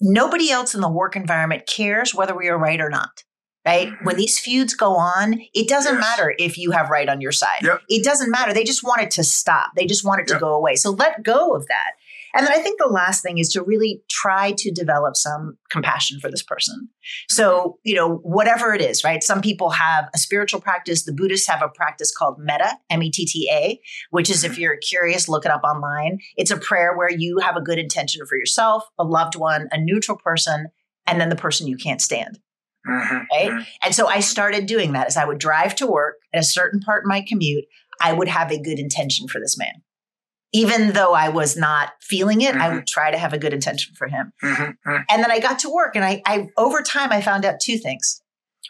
nobody 0.00 0.50
else 0.50 0.74
in 0.74 0.80
the 0.80 0.90
work 0.90 1.16
environment 1.16 1.66
cares 1.66 2.14
whether 2.14 2.36
we 2.36 2.48
are 2.48 2.58
right 2.58 2.80
or 2.80 2.88
not. 2.90 3.24
Right? 3.66 3.88
When 3.88 4.14
mm-hmm. 4.14 4.18
these 4.18 4.38
feuds 4.38 4.74
go 4.74 4.94
on, 4.94 5.40
it 5.52 5.68
doesn't 5.68 5.94
Yes. 5.96 6.00
matter 6.00 6.34
if 6.38 6.56
you 6.56 6.70
have 6.70 6.88
right 6.88 7.08
on 7.08 7.20
your 7.20 7.32
side. 7.32 7.62
Yep. 7.62 7.82
It 7.88 8.04
doesn't 8.04 8.30
matter. 8.30 8.54
They 8.54 8.62
just 8.62 8.84
want 8.84 9.02
it 9.02 9.10
to 9.12 9.24
stop. 9.24 9.70
They 9.76 9.86
just 9.86 10.04
want 10.04 10.20
it 10.20 10.28
to 10.28 10.38
go 10.38 10.54
away. 10.54 10.76
So 10.76 10.90
let 10.90 11.24
go 11.24 11.52
of 11.54 11.66
that. 11.66 11.92
And 12.36 12.46
then 12.46 12.52
I 12.52 12.58
think 12.58 12.78
the 12.78 12.88
last 12.88 13.22
thing 13.22 13.38
is 13.38 13.48
to 13.50 13.62
really 13.62 14.02
try 14.10 14.52
to 14.58 14.70
develop 14.70 15.16
some 15.16 15.56
compassion 15.70 16.20
for 16.20 16.30
this 16.30 16.42
person. 16.42 16.90
So, 17.30 17.58
mm-hmm. 17.58 17.70
you 17.84 17.94
know, 17.94 18.16
whatever 18.16 18.74
it 18.74 18.82
is, 18.82 19.02
right? 19.02 19.22
Some 19.22 19.40
people 19.40 19.70
have 19.70 20.10
a 20.14 20.18
spiritual 20.18 20.60
practice. 20.60 21.04
The 21.04 21.14
Buddhists 21.14 21.48
have 21.48 21.62
a 21.62 21.68
practice 21.68 22.14
called 22.14 22.38
metta, 22.38 22.76
M 22.90 23.02
E 23.02 23.10
T 23.10 23.24
T 23.24 23.48
A, 23.50 23.80
which 24.10 24.28
is 24.28 24.44
if 24.44 24.52
mm-hmm. 24.52 24.60
you're 24.60 24.76
curious, 24.76 25.28
look 25.28 25.46
it 25.46 25.50
up 25.50 25.64
online. 25.64 26.18
It's 26.36 26.50
a 26.50 26.58
prayer 26.58 26.94
where 26.94 27.10
you 27.10 27.38
have 27.38 27.56
a 27.56 27.62
good 27.62 27.78
intention 27.78 28.24
for 28.26 28.36
yourself, 28.36 28.84
a 28.98 29.04
loved 29.04 29.34
one, 29.34 29.68
a 29.72 29.80
neutral 29.80 30.18
person, 30.18 30.66
and 31.06 31.20
then 31.20 31.30
the 31.30 31.36
person 31.36 31.66
you 31.66 31.76
can't 31.76 32.02
stand. 32.02 32.38
Mhm, 32.86 33.26
Right? 33.32 33.50
mhm. 33.50 33.66
And 33.82 33.94
so 33.94 34.06
I 34.06 34.20
started 34.20 34.66
doing 34.66 34.92
that 34.92 35.06
as 35.06 35.16
I 35.16 35.24
would 35.24 35.38
drive 35.38 35.74
to 35.76 35.86
work 35.86 36.16
at 36.32 36.40
a 36.40 36.44
certain 36.44 36.80
part 36.80 37.04
of 37.04 37.08
my 37.08 37.24
commute, 37.26 37.64
I 38.00 38.12
would 38.12 38.28
have 38.28 38.50
a 38.50 38.58
good 38.60 38.78
intention 38.78 39.28
for 39.28 39.40
this 39.40 39.58
man. 39.58 39.82
Even 40.52 40.92
though 40.92 41.12
I 41.12 41.28
was 41.28 41.56
not 41.56 41.92
feeling 42.00 42.40
it, 42.40 42.54
I 42.54 42.72
would 42.72 42.86
try 42.86 43.10
to 43.10 43.18
have 43.18 43.32
a 43.32 43.38
good 43.38 43.52
intention 43.52 43.94
for 43.96 44.06
him. 44.06 44.32
Mhm, 44.42 44.76
mhm. 44.86 45.04
And 45.10 45.22
then 45.22 45.30
I 45.30 45.38
got 45.40 45.58
to 45.60 45.70
work 45.70 45.96
and 45.96 46.04
I, 46.04 46.22
I 46.24 46.48
over 46.56 46.82
time 46.82 47.10
I 47.12 47.20
found 47.20 47.44
out 47.44 47.60
two 47.60 47.78
things. 47.78 48.22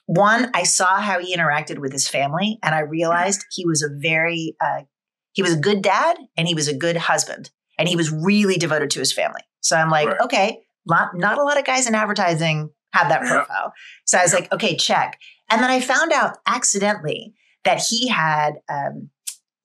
One, 0.06 0.50
I 0.54 0.62
saw 0.62 1.00
how 1.00 1.20
he 1.20 1.36
interacted 1.36 1.78
with 1.78 1.92
his 1.92 2.08
family 2.08 2.58
and 2.62 2.74
I 2.74 2.80
realized 2.80 3.44
he 3.50 3.66
was 3.66 3.82
a 3.82 3.88
very 3.90 4.56
uh, 4.60 4.82
he 5.32 5.42
was 5.42 5.54
a 5.54 5.58
good 5.60 5.82
dad 5.82 6.16
and 6.36 6.48
he 6.48 6.54
was 6.54 6.66
a 6.68 6.74
good 6.74 6.96
husband 6.96 7.50
and 7.78 7.88
he 7.88 7.96
was 7.96 8.10
really 8.10 8.56
devoted 8.56 8.90
to 8.90 8.98
his 9.00 9.12
family. 9.12 9.42
So 9.60 9.76
I'm 9.76 9.90
like, 9.90 10.08
Right. 10.08 10.20
okay, 10.22 10.62
not, 10.86 11.16
not 11.16 11.38
a 11.38 11.42
lot 11.42 11.58
of 11.58 11.64
guys 11.64 11.86
in 11.86 11.94
advertising 11.94 12.70
have 12.96 13.08
that 13.08 13.22
Yeah. 13.22 13.28
profile. 13.32 13.72
So 14.04 14.18
I 14.18 14.22
was 14.22 14.32
Yeah. 14.32 14.40
like, 14.40 14.52
okay, 14.52 14.76
check. 14.76 15.18
And 15.50 15.62
then 15.62 15.70
I 15.70 15.80
found 15.80 16.12
out 16.12 16.38
accidentally 16.46 17.34
that 17.64 17.80
he 17.88 18.08
had 18.08 18.54
um, 18.68 19.10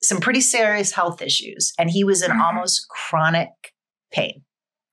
some 0.02 0.20
pretty 0.20 0.40
serious 0.40 0.92
health 0.92 1.22
issues 1.22 1.72
and 1.78 1.90
he 1.90 2.04
was 2.04 2.22
in 2.22 2.30
Mhm. 2.32 2.40
almost 2.40 2.86
chronic 2.88 3.50
pain. 4.12 4.44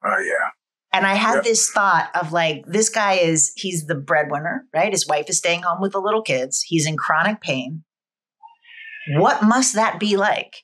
Oh 0.03 0.19
yeah. 0.19 0.49
And 0.91 1.05
I 1.05 1.13
had 1.15 1.35
Yeah. 1.35 1.41
this 1.41 1.69
thought 1.71 2.09
of 2.15 2.31
like, 2.31 2.63
this 2.65 2.89
guy 2.89 3.13
is, 3.13 3.51
he's 3.55 3.85
the 3.85 3.95
breadwinner, 3.95 4.65
right? 4.73 4.91
His 4.91 5.07
wife 5.07 5.29
is 5.29 5.37
staying 5.37 5.61
home 5.63 5.81
with 5.81 5.91
the 5.91 5.99
little 6.01 6.21
kids. 6.23 6.63
He's 6.65 6.87
in 6.87 6.97
chronic 6.97 7.41
pain. 7.41 7.83
What 9.17 9.43
must 9.43 9.73
that 9.75 9.99
be 9.99 10.17
like? 10.17 10.63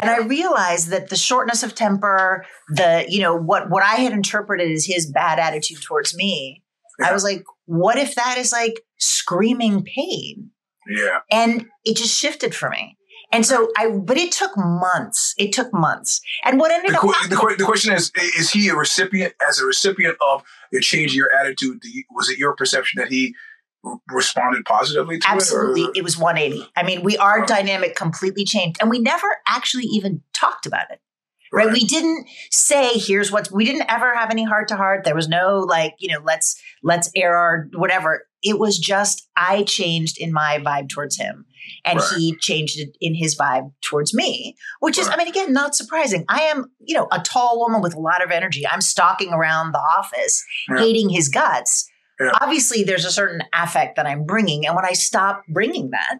And 0.00 0.08
I 0.10 0.18
realized 0.18 0.88
that 0.88 1.08
the 1.08 1.16
shortness 1.16 1.62
of 1.62 1.74
temper, 1.74 2.44
the, 2.68 3.04
you 3.08 3.20
know, 3.20 3.34
what, 3.34 3.70
what 3.70 3.82
I 3.82 3.96
had 3.96 4.12
interpreted 4.12 4.70
as 4.70 4.84
his 4.86 5.10
bad 5.10 5.38
attitude 5.40 5.82
towards 5.82 6.14
me, 6.14 6.62
I 7.02 7.12
was 7.12 7.24
like, 7.24 7.44
what 7.66 7.98
if 7.98 8.14
that 8.14 8.38
is 8.38 8.52
like 8.52 8.80
screaming 8.98 9.84
pain? 9.84 10.50
Yeah. 10.88 11.20
And 11.30 11.66
it 11.84 11.96
just 11.96 12.18
shifted 12.18 12.54
for 12.54 12.70
me. 12.70 12.96
And 13.32 13.46
so 13.46 13.70
I, 13.76 13.90
but 13.90 14.16
it 14.16 14.32
took 14.32 14.56
months. 14.56 15.34
It 15.38 15.52
took 15.52 15.72
months. 15.72 16.20
And 16.44 16.58
what 16.58 16.72
ended 16.72 16.92
the, 16.92 16.96
up 16.96 17.02
qu- 17.02 17.28
the, 17.28 17.54
the, 17.58 17.64
question 17.64 17.94
is: 17.94 18.10
Is 18.36 18.50
he 18.50 18.68
a 18.68 18.74
recipient? 18.74 19.34
As 19.46 19.60
a 19.60 19.66
recipient 19.66 20.16
of 20.20 20.42
the 20.72 20.80
change 20.80 21.12
in 21.12 21.18
your 21.18 21.32
attitude, 21.32 21.80
you, 21.84 22.02
was 22.10 22.28
it 22.28 22.38
your 22.38 22.56
perception 22.56 23.00
that 23.00 23.08
he 23.08 23.36
responded 24.08 24.64
positively 24.64 25.20
to 25.20 25.26
it? 25.26 25.32
Absolutely. 25.32 25.82
It, 25.82 25.98
it, 25.98 26.04
was 26.04 26.18
180. 26.18 26.68
I 26.76 26.82
mean, 26.82 27.02
we 27.02 27.16
our 27.18 27.46
dynamic 27.46 27.94
completely 27.94 28.44
changed, 28.44 28.80
and 28.80 28.90
we 28.90 28.98
never 28.98 29.28
actually 29.46 29.84
even 29.84 30.22
talked 30.32 30.66
about 30.66 30.90
it. 30.90 31.00
Right? 31.52 31.66
right? 31.66 31.72
We 31.72 31.84
didn't 31.84 32.26
say 32.50 32.92
here's 32.94 33.32
what 33.32 33.50
we 33.50 33.64
didn't 33.64 33.90
ever 33.90 34.14
have 34.14 34.30
any 34.30 34.44
heart 34.44 34.68
to 34.68 34.76
heart. 34.76 35.04
There 35.04 35.14
was 35.14 35.28
no 35.28 35.60
like, 35.60 35.94
you 35.98 36.12
know, 36.12 36.20
let's 36.24 36.60
let's 36.82 37.10
air 37.14 37.36
our 37.36 37.68
whatever. 37.74 38.26
It 38.42 38.58
was 38.58 38.78
just 38.78 39.28
I 39.36 39.64
changed 39.64 40.16
in 40.18 40.32
my 40.32 40.58
vibe 40.58 40.88
towards 40.88 41.16
him 41.16 41.44
and 41.84 41.98
right. 41.98 42.08
he 42.16 42.36
changed 42.40 42.78
it 42.78 42.96
in 43.00 43.14
his 43.14 43.36
vibe 43.36 43.72
towards 43.82 44.14
me, 44.14 44.56
which 44.80 44.98
is, 44.98 45.08
right. 45.08 45.14
I 45.14 45.18
mean, 45.18 45.28
again, 45.28 45.52
not 45.52 45.74
surprising. 45.74 46.24
I 46.28 46.42
am, 46.42 46.66
you 46.80 46.94
know, 46.94 47.08
a 47.12 47.20
tall 47.20 47.58
woman 47.58 47.80
with 47.80 47.94
a 47.94 48.00
lot 48.00 48.22
of 48.22 48.30
energy. 48.30 48.66
I'm 48.66 48.80
stalking 48.80 49.32
around 49.32 49.72
the 49.72 49.78
office, 49.78 50.42
hating 50.68 51.10
his 51.10 51.28
guts. 51.28 51.88
Yeah. 52.18 52.32
Obviously, 52.40 52.82
there's 52.82 53.04
a 53.04 53.10
certain 53.10 53.42
affect 53.52 53.96
that 53.96 54.06
I'm 54.06 54.24
bringing, 54.24 54.66
and 54.66 54.76
when 54.76 54.84
I 54.84 54.92
stop 54.92 55.42
bringing 55.48 55.90
that, 55.90 56.18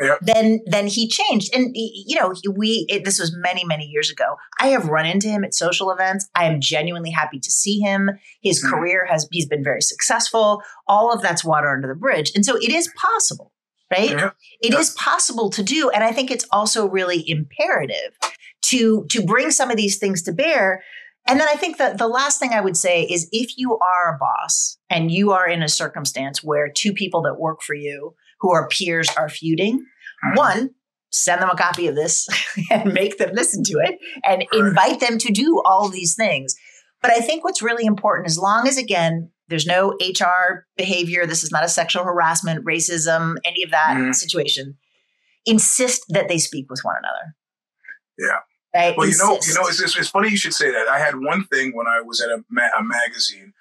Yep. 0.00 0.18
then 0.22 0.60
then 0.66 0.86
he 0.86 1.08
changed 1.08 1.54
and 1.54 1.70
you 1.74 2.18
know 2.18 2.32
we 2.56 2.86
it, 2.88 3.04
this 3.04 3.18
was 3.18 3.36
many 3.36 3.64
many 3.64 3.84
years 3.84 4.10
ago 4.10 4.36
i 4.60 4.68
have 4.68 4.88
run 4.88 5.06
into 5.06 5.28
him 5.28 5.44
at 5.44 5.54
social 5.54 5.90
events 5.90 6.28
i 6.34 6.44
am 6.44 6.60
genuinely 6.60 7.10
happy 7.10 7.38
to 7.38 7.50
see 7.50 7.80
him 7.80 8.10
his 8.40 8.62
mm-hmm. 8.62 8.74
career 8.74 9.06
has 9.06 9.28
he's 9.30 9.46
been 9.46 9.64
very 9.64 9.82
successful 9.82 10.62
all 10.86 11.12
of 11.12 11.22
that's 11.22 11.44
water 11.44 11.68
under 11.68 11.88
the 11.88 11.94
bridge 11.94 12.32
and 12.34 12.44
so 12.44 12.56
it 12.56 12.70
is 12.70 12.92
possible 12.96 13.52
right. 13.90 14.32
It 14.60 14.72
yeah. 14.72 14.78
is 14.78 14.90
possible 14.90 15.50
to 15.50 15.62
do 15.62 15.90
and 15.90 16.02
i 16.04 16.12
think 16.12 16.30
it's 16.30 16.46
also 16.50 16.88
really 16.88 17.28
imperative 17.28 18.16
to 18.62 19.06
to 19.10 19.22
bring 19.22 19.50
some 19.50 19.70
of 19.70 19.76
these 19.76 19.98
things 19.98 20.22
to 20.22 20.32
bear 20.32 20.82
and 21.26 21.38
then 21.38 21.48
I 21.48 21.54
think 21.54 21.76
that 21.76 21.98
the 21.98 22.08
last 22.08 22.40
thing 22.40 22.52
I 22.52 22.60
would 22.60 22.76
say 22.76 23.02
is 23.02 23.28
if 23.30 23.56
you 23.56 23.78
are 23.78 24.14
a 24.14 24.18
boss 24.18 24.78
and 24.88 25.10
you 25.10 25.32
are 25.32 25.46
in 25.46 25.62
a 25.62 25.68
circumstance 25.68 26.42
where 26.42 26.68
two 26.68 26.92
people 26.92 27.22
that 27.22 27.38
work 27.38 27.62
for 27.62 27.74
you 27.74 28.14
who 28.40 28.52
are 28.52 28.68
peers 28.68 29.08
are 29.16 29.28
feuding, 29.28 29.78
mm-hmm. 29.78 30.36
one, 30.36 30.70
send 31.12 31.42
them 31.42 31.50
a 31.50 31.56
copy 31.56 31.86
of 31.86 31.94
this 31.94 32.28
and 32.70 32.92
make 32.92 33.18
them 33.18 33.30
listen 33.34 33.62
to 33.64 33.74
it 33.84 33.98
and 34.24 34.44
invite 34.52 35.00
them 35.00 35.18
to 35.18 35.32
do 35.32 35.62
all 35.64 35.88
these 35.88 36.14
things. 36.14 36.54
But 37.02 37.12
I 37.12 37.20
think 37.20 37.44
what's 37.44 37.62
really 37.62 37.86
important, 37.86 38.28
as 38.28 38.38
long 38.38 38.68
as 38.68 38.76
again, 38.76 39.30
there's 39.48 39.66
no 39.66 39.96
HR 40.00 40.66
behavior, 40.76 41.26
this 41.26 41.42
is 41.42 41.50
not 41.50 41.64
a 41.64 41.68
sexual 41.68 42.04
harassment, 42.04 42.64
racism, 42.64 43.36
any 43.44 43.64
of 43.64 43.70
that 43.70 43.96
mm-hmm. 43.96 44.12
situation, 44.12 44.76
insist 45.44 46.04
that 46.10 46.28
they 46.28 46.38
speak 46.38 46.70
with 46.70 46.80
one 46.82 46.94
another. 46.98 47.34
Yeah. 48.18 48.38
Right? 48.74 48.96
Well, 48.96 49.06
Insist. 49.06 49.22
you 49.22 49.26
know, 49.26 49.40
you 49.40 49.54
know, 49.54 49.68
it's, 49.68 49.82
it's, 49.82 49.96
it's, 49.96 50.08
funny 50.08 50.30
you 50.30 50.36
should 50.36 50.54
say 50.54 50.70
that. 50.70 50.86
I 50.86 51.00
had 51.00 51.16
one 51.16 51.44
thing 51.44 51.74
when 51.74 51.88
I 51.88 52.00
was 52.02 52.20
at 52.20 52.30
a, 52.30 52.44
ma- 52.48 52.68
a 52.78 52.84
magazine, 52.84 53.52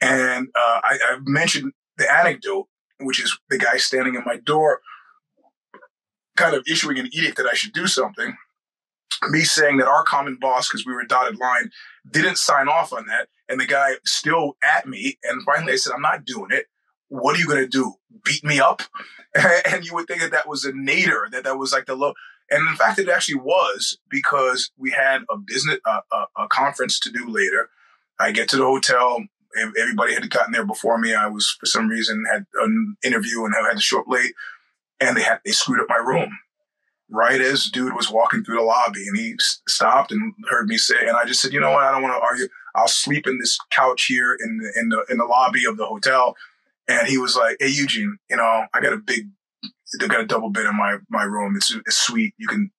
and 0.00 0.48
uh, 0.54 0.80
I, 0.84 0.98
I 1.02 1.16
mentioned 1.22 1.72
the 1.96 2.12
anecdote, 2.12 2.68
which 3.00 3.22
is 3.22 3.38
the 3.50 3.58
guy 3.58 3.76
standing 3.76 4.16
at 4.16 4.26
my 4.26 4.36
door, 4.36 4.80
kind 6.36 6.54
of 6.54 6.64
issuing 6.70 6.98
an 6.98 7.08
edict 7.12 7.36
that 7.36 7.46
I 7.46 7.54
should 7.54 7.72
do 7.72 7.86
something. 7.86 8.36
Me 9.30 9.40
saying 9.40 9.78
that 9.78 9.88
our 9.88 10.04
common 10.04 10.36
boss, 10.40 10.68
because 10.68 10.84
we 10.84 10.92
were 10.92 11.00
a 11.00 11.08
dotted 11.08 11.38
line, 11.38 11.70
didn't 12.10 12.36
sign 12.36 12.68
off 12.68 12.92
on 12.92 13.06
that, 13.06 13.28
and 13.48 13.60
the 13.60 13.66
guy 13.66 13.92
still 14.04 14.56
at 14.62 14.86
me. 14.86 15.18
And 15.22 15.42
finally, 15.44 15.72
I 15.72 15.76
said, 15.76 15.92
"I'm 15.94 16.02
not 16.02 16.24
doing 16.24 16.50
it. 16.50 16.66
What 17.08 17.36
are 17.36 17.38
you 17.38 17.46
going 17.46 17.62
to 17.62 17.68
do? 17.68 17.94
Beat 18.24 18.44
me 18.44 18.60
up?" 18.60 18.82
and 19.66 19.84
you 19.84 19.94
would 19.94 20.06
think 20.06 20.20
that 20.20 20.32
that 20.32 20.48
was 20.48 20.64
a 20.64 20.72
nader, 20.72 21.30
that 21.30 21.44
that 21.44 21.58
was 21.58 21.72
like 21.72 21.86
the 21.86 21.94
low. 21.94 22.14
And 22.50 22.68
in 22.68 22.76
fact, 22.76 22.98
it 22.98 23.08
actually 23.08 23.40
was 23.40 23.98
because 24.10 24.70
we 24.76 24.90
had 24.90 25.22
a 25.30 25.36
business, 25.36 25.78
uh, 25.84 26.00
a, 26.12 26.42
a, 26.44 26.48
conference 26.48 27.00
to 27.00 27.10
do 27.10 27.28
later. 27.28 27.70
I 28.20 28.32
get 28.32 28.48
to 28.50 28.56
the 28.56 28.64
hotel. 28.64 29.24
Everybody 29.56 30.14
had 30.14 30.28
gotten 30.30 30.52
there 30.52 30.64
before 30.64 30.98
me. 30.98 31.14
I 31.14 31.26
was, 31.26 31.56
for 31.58 31.66
some 31.66 31.88
reason, 31.88 32.24
had 32.30 32.46
an 32.62 32.96
interview 33.04 33.44
and 33.44 33.54
I 33.54 33.68
had 33.68 33.76
to 33.76 33.80
show 33.80 34.00
up 34.00 34.08
late. 34.08 34.34
And 35.00 35.16
they 35.16 35.22
had, 35.22 35.40
they 35.44 35.52
screwed 35.52 35.80
up 35.80 35.88
my 35.88 35.96
room. 35.96 36.38
Right 37.10 37.40
as 37.40 37.66
dude 37.66 37.94
was 37.94 38.10
walking 38.10 38.42
through 38.42 38.56
the 38.56 38.62
lobby 38.62 39.06
and 39.06 39.16
he 39.16 39.34
stopped 39.68 40.10
and 40.10 40.32
heard 40.48 40.66
me 40.66 40.78
say, 40.78 41.06
and 41.06 41.16
I 41.16 41.24
just 41.24 41.40
said, 41.40 41.52
you 41.52 41.60
know 41.60 41.70
what? 41.70 41.84
I 41.84 41.92
don't 41.92 42.02
want 42.02 42.14
to 42.14 42.26
argue. 42.26 42.48
I'll 42.74 42.88
sleep 42.88 43.26
in 43.26 43.38
this 43.38 43.58
couch 43.70 44.06
here 44.06 44.36
in 44.42 44.58
the, 44.58 44.80
in 44.80 44.88
the, 44.88 45.04
in 45.10 45.18
the 45.18 45.24
lobby 45.24 45.64
of 45.66 45.76
the 45.76 45.86
hotel. 45.86 46.34
And 46.88 47.06
he 47.06 47.18
was 47.18 47.36
like, 47.36 47.56
Hey, 47.60 47.68
Eugene, 47.68 48.18
you 48.28 48.36
know, 48.36 48.64
I 48.74 48.80
got 48.80 48.92
a 48.92 48.98
big 48.98 49.28
they 49.98 50.08
got 50.08 50.20
a 50.20 50.26
double 50.26 50.50
bed 50.50 50.66
in 50.66 50.76
my 50.76 50.98
my 51.08 51.22
room. 51.22 51.56
It's 51.56 51.74
it's 51.86 51.96
sweet. 51.96 52.34
You 52.38 52.48
can, 52.48 52.70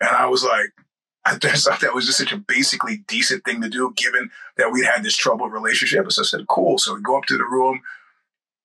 and 0.00 0.10
I 0.10 0.26
was 0.26 0.44
like, 0.44 0.70
I 1.24 1.36
just 1.36 1.66
thought 1.66 1.80
that 1.80 1.94
was 1.94 2.06
just 2.06 2.18
such 2.18 2.32
a 2.32 2.38
basically 2.38 3.04
decent 3.06 3.44
thing 3.44 3.60
to 3.60 3.68
do, 3.68 3.92
given 3.96 4.30
that 4.56 4.72
we'd 4.72 4.86
had 4.86 5.02
this 5.02 5.16
troubled 5.16 5.52
relationship. 5.52 6.10
So 6.10 6.22
I 6.22 6.24
said, 6.24 6.46
cool. 6.48 6.78
So 6.78 6.94
we 6.94 7.02
go 7.02 7.18
up 7.18 7.26
to 7.26 7.36
the 7.36 7.44
room, 7.44 7.82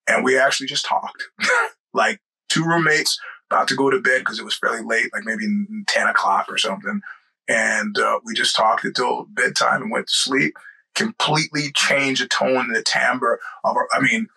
and 0.08 0.24
we 0.24 0.38
actually 0.38 0.68
just 0.68 0.86
talked, 0.86 1.24
like 1.94 2.22
two 2.50 2.64
roommates 2.64 3.20
about 3.52 3.68
to 3.68 3.76
go 3.76 3.90
to 3.90 4.00
bed 4.02 4.20
because 4.20 4.40
it 4.40 4.46
was 4.46 4.56
fairly 4.56 4.84
late, 4.84 5.12
like 5.14 5.24
maybe 5.26 5.46
ten 5.88 6.08
o'clock 6.08 6.46
or 6.50 6.58
something. 6.58 7.02
And 7.48 7.98
uh, 7.98 8.20
we 8.24 8.34
just 8.34 8.56
talked 8.56 8.86
until 8.86 9.28
bedtime 9.30 9.84
and 9.84 9.92
went 9.92 10.08
to 10.08 10.14
sleep. 10.14 10.56
Completely 10.96 11.72
changed 11.76 12.24
the 12.24 12.28
tone 12.28 12.66
and 12.68 12.76
the 12.76 12.82
timbre 12.82 13.40
of 13.66 13.76
our. 13.76 13.88
I 13.94 14.00
mean, 14.00 14.28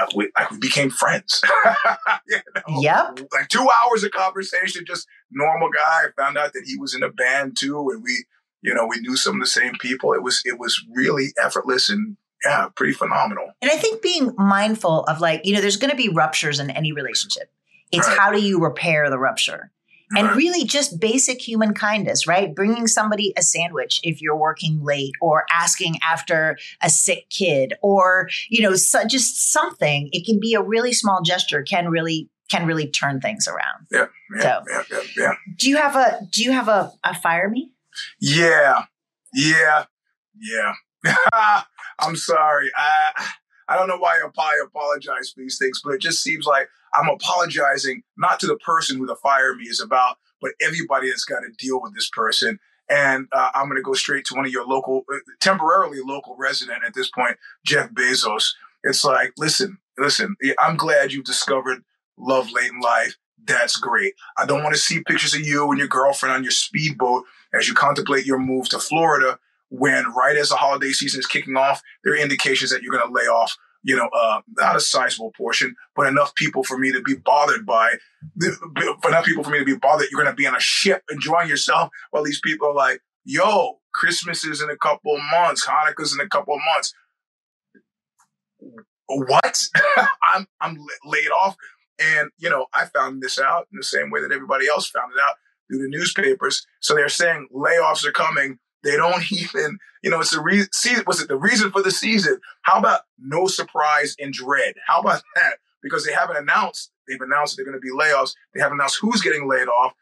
uh, 0.00 0.06
we, 0.16 0.30
we 0.50 0.58
became 0.58 0.88
friends. 0.88 1.42
you 2.26 2.38
know? 2.54 2.80
Yep. 2.80 3.20
Like 3.32 3.48
two 3.48 3.68
hours 3.84 4.02
of 4.02 4.10
conversation, 4.12 4.84
just 4.86 5.06
normal 5.30 5.70
guy. 5.70 6.04
I 6.04 6.06
found 6.16 6.38
out 6.38 6.52
that 6.52 6.64
he 6.66 6.76
was 6.76 6.94
in 6.94 7.02
a 7.02 7.10
band 7.10 7.56
too, 7.56 7.90
and 7.90 8.02
we, 8.02 8.24
you 8.62 8.74
know, 8.74 8.86
we 8.86 9.00
knew 9.00 9.16
some 9.16 9.36
of 9.36 9.40
the 9.40 9.46
same 9.46 9.74
people. 9.80 10.12
It 10.12 10.22
was 10.22 10.42
it 10.44 10.58
was 10.58 10.82
really 10.94 11.28
effortless 11.42 11.88
and 11.88 12.16
yeah, 12.44 12.68
pretty 12.74 12.94
phenomenal. 12.94 13.52
And 13.60 13.70
I 13.70 13.76
think 13.76 14.02
being 14.02 14.32
mindful 14.36 15.04
of 15.04 15.20
like, 15.20 15.44
you 15.44 15.54
know, 15.54 15.60
there's 15.60 15.76
going 15.76 15.90
to 15.90 15.96
be 15.96 16.08
ruptures 16.08 16.58
in 16.58 16.70
any 16.70 16.92
relationship. 16.92 17.50
It's 17.92 18.08
right. 18.08 18.18
how 18.18 18.32
do 18.32 18.40
you 18.40 18.62
repair 18.62 19.10
the 19.10 19.18
rupture? 19.18 19.70
and 20.16 20.36
really 20.36 20.64
just 20.64 20.98
basic 20.98 21.40
human 21.40 21.72
kindness, 21.72 22.26
right? 22.26 22.54
Bringing 22.54 22.86
somebody 22.86 23.32
a 23.36 23.42
sandwich 23.42 24.00
if 24.02 24.20
you're 24.20 24.36
working 24.36 24.82
late 24.82 25.12
or 25.20 25.44
asking 25.52 25.96
after 26.02 26.58
a 26.82 26.90
sick 26.90 27.28
kid 27.30 27.74
or, 27.80 28.28
you 28.48 28.62
know, 28.62 28.74
so 28.74 29.04
just 29.04 29.52
something. 29.52 30.08
It 30.12 30.26
can 30.26 30.40
be 30.40 30.54
a 30.54 30.62
really 30.62 30.92
small 30.92 31.22
gesture 31.22 31.62
can 31.62 31.88
really 31.88 32.28
can 32.50 32.66
really 32.66 32.88
turn 32.88 33.20
things 33.20 33.48
around. 33.48 33.86
Yeah. 33.90 34.06
yeah 34.36 34.42
so, 34.42 34.84
yeah, 34.90 35.00
yeah. 35.16 35.32
Do 35.56 35.68
you 35.68 35.76
have 35.76 35.96
a 35.96 36.20
do 36.30 36.42
you 36.42 36.52
have 36.52 36.68
a, 36.68 36.92
a 37.04 37.14
fire 37.14 37.48
me? 37.48 37.72
Yeah. 38.20 38.84
Yeah. 39.32 39.84
Yeah. 40.38 40.74
I'm 41.98 42.16
sorry. 42.16 42.70
I 42.76 43.32
I 43.68 43.76
don't 43.76 43.88
know 43.88 43.98
why 43.98 44.20
I 44.20 44.64
apologize 44.64 45.30
for 45.30 45.40
these 45.40 45.58
things, 45.58 45.80
but 45.82 45.94
it 45.94 46.00
just 46.00 46.22
seems 46.22 46.44
like 46.44 46.68
I'm 46.94 47.08
apologizing 47.08 48.02
not 48.18 48.40
to 48.40 48.46
the 48.48 48.56
person 48.56 48.98
who 48.98 49.06
the 49.06 49.16
fire 49.16 49.54
me 49.54 49.64
is 49.64 49.80
about, 49.80 50.16
but 50.40 50.52
everybody 50.60 51.08
that's 51.08 51.24
got 51.24 51.40
to 51.40 51.50
deal 51.56 51.80
with 51.80 51.94
this 51.94 52.10
person. 52.10 52.58
And 52.88 53.28
uh, 53.30 53.50
I'm 53.54 53.66
going 53.66 53.76
to 53.76 53.82
go 53.82 53.92
straight 53.92 54.24
to 54.26 54.34
one 54.34 54.44
of 54.44 54.50
your 54.50 54.66
local, 54.66 55.04
uh, 55.12 55.18
temporarily 55.40 56.00
local 56.04 56.34
resident 56.36 56.82
at 56.84 56.94
this 56.94 57.08
point, 57.08 57.36
Jeff 57.64 57.92
Bezos. 57.92 58.54
It's 58.82 59.04
like, 59.04 59.32
listen, 59.38 59.78
listen, 59.96 60.34
I'm 60.58 60.76
glad 60.76 61.12
you 61.12 61.22
discovered 61.22 61.84
love 62.20 62.50
late 62.52 62.70
in 62.70 62.80
life. 62.80 63.16
That's 63.44 63.76
great. 63.76 64.14
I 64.36 64.46
don't 64.46 64.62
want 64.62 64.74
to 64.74 64.80
see 64.80 65.02
pictures 65.02 65.34
of 65.34 65.40
you 65.40 65.70
and 65.70 65.78
your 65.78 65.88
girlfriend 65.88 66.34
on 66.34 66.42
your 66.42 66.52
speedboat 66.52 67.24
as 67.54 67.68
you 67.68 67.74
contemplate 67.74 68.26
your 68.26 68.38
move 68.38 68.68
to 68.68 68.78
Florida 68.78 69.38
when 69.70 70.04
right 70.12 70.36
as 70.36 70.50
the 70.50 70.56
holiday 70.56 70.90
season 70.90 71.20
is 71.20 71.26
kicking 71.26 71.56
off, 71.56 71.80
there 72.04 72.12
are 72.12 72.18
indications 72.18 72.70
that 72.70 72.82
you're 72.82 72.92
going 72.92 73.06
to 73.06 73.12
lay 73.12 73.26
off 73.26 73.56
you 73.82 73.96
know, 73.96 74.08
uh, 74.12 74.40
not 74.56 74.76
a 74.76 74.80
sizable 74.80 75.32
portion, 75.36 75.74
but 75.96 76.06
enough 76.06 76.34
people 76.34 76.62
for 76.62 76.78
me 76.78 76.92
to 76.92 77.00
be 77.00 77.14
bothered 77.14 77.64
by, 77.64 77.94
enough 79.06 79.24
people 79.24 79.42
for 79.42 79.50
me 79.50 79.58
to 79.58 79.64
be 79.64 79.76
bothered. 79.76 80.08
You're 80.10 80.22
going 80.22 80.32
to 80.32 80.36
be 80.36 80.46
on 80.46 80.56
a 80.56 80.60
ship 80.60 81.02
enjoying 81.10 81.48
yourself 81.48 81.90
while 82.10 82.22
these 82.22 82.40
people 82.40 82.68
are 82.68 82.74
like, 82.74 83.00
yo, 83.24 83.78
Christmas 83.94 84.44
is 84.44 84.60
in 84.60 84.70
a 84.70 84.76
couple 84.76 85.14
of 85.14 85.22
months, 85.30 85.66
Hanukkah's 85.66 86.12
in 86.12 86.20
a 86.20 86.28
couple 86.28 86.54
of 86.54 86.60
months. 86.74 86.94
What? 89.08 89.68
I'm, 90.34 90.46
I'm 90.60 90.76
laid 91.04 91.30
off. 91.30 91.56
And, 92.00 92.30
you 92.38 92.48
know, 92.48 92.66
I 92.74 92.86
found 92.86 93.22
this 93.22 93.38
out 93.38 93.68
in 93.72 93.76
the 93.76 93.84
same 93.84 94.10
way 94.10 94.20
that 94.20 94.32
everybody 94.32 94.68
else 94.68 94.88
found 94.88 95.12
it 95.12 95.20
out 95.22 95.34
through 95.68 95.82
the 95.82 95.88
newspapers. 95.88 96.66
So 96.80 96.94
they're 96.94 97.08
saying 97.08 97.48
layoffs 97.54 98.04
are 98.04 98.12
coming 98.12 98.58
they 98.82 98.96
don't 98.96 99.30
even, 99.32 99.78
you 100.02 100.10
know, 100.10 100.20
it's 100.20 100.30
the 100.30 100.40
reason. 100.40 100.68
Was 101.06 101.20
it 101.20 101.28
the 101.28 101.36
reason 101.36 101.70
for 101.70 101.82
the 101.82 101.90
season? 101.90 102.40
How 102.62 102.78
about 102.78 103.02
no 103.18 103.46
surprise 103.46 104.16
and 104.18 104.32
dread? 104.32 104.74
How 104.86 105.00
about 105.00 105.22
that? 105.36 105.54
Because 105.82 106.04
they 106.04 106.12
haven't 106.12 106.36
announced. 106.36 106.90
They've 107.08 107.20
announced 107.20 107.56
they're 107.56 107.64
going 107.64 107.76
to 107.76 107.80
be 107.80 107.90
layoffs. 107.90 108.34
They 108.54 108.60
haven't 108.60 108.78
announced 108.78 108.98
who's 109.00 109.22
getting 109.22 109.48
laid 109.48 109.68
off, 109.68 109.94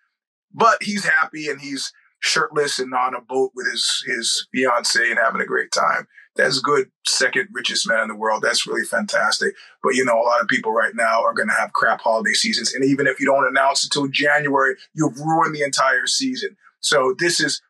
but 0.53 0.83
he's 0.83 1.05
happy 1.05 1.49
and 1.49 1.61
he's 1.61 1.93
shirtless 2.21 2.81
and 2.81 2.93
on 2.93 3.15
a 3.15 3.21
boat 3.21 3.53
with 3.55 3.71
his 3.71 4.03
his 4.05 4.49
fiance 4.53 5.09
and 5.09 5.21
having 5.23 5.41
a 5.41 5.47
great 5.47 5.71
time. 5.71 6.09
That's 6.39 6.61
good. 6.61 6.89
Second 7.05 7.49
richest 7.53 7.87
man 7.87 8.03
in 8.03 8.09
the 8.09 8.15
world. 8.15 8.43
That's 8.43 8.67
really 8.67 8.85
fantastic. 8.85 9.55
But 9.83 9.97
you 9.97 10.05
know, 10.05 10.19
a 10.19 10.23
lot 10.23 10.41
of 10.41 10.47
people 10.47 10.73
right 10.73 10.95
now 10.95 11.23
are 11.23 11.35
going 11.35 11.49
to 11.49 11.55
have 11.55 11.73
crap 11.73 12.01
holiday 12.01 12.33
seasons, 12.33 12.73
and 12.73 12.85
even 12.85 13.07
if 13.07 13.21
you 13.21 13.27
don't 13.27 13.47
announce 13.47 13.85
until 13.85 14.07
January, 14.07 14.77
you've 14.95 15.19
ruined 15.19 15.55
the 15.55 15.63
entire 15.63 16.07
season. 16.07 16.57
So 16.81 17.15
this 17.19 17.41
is 17.41 17.61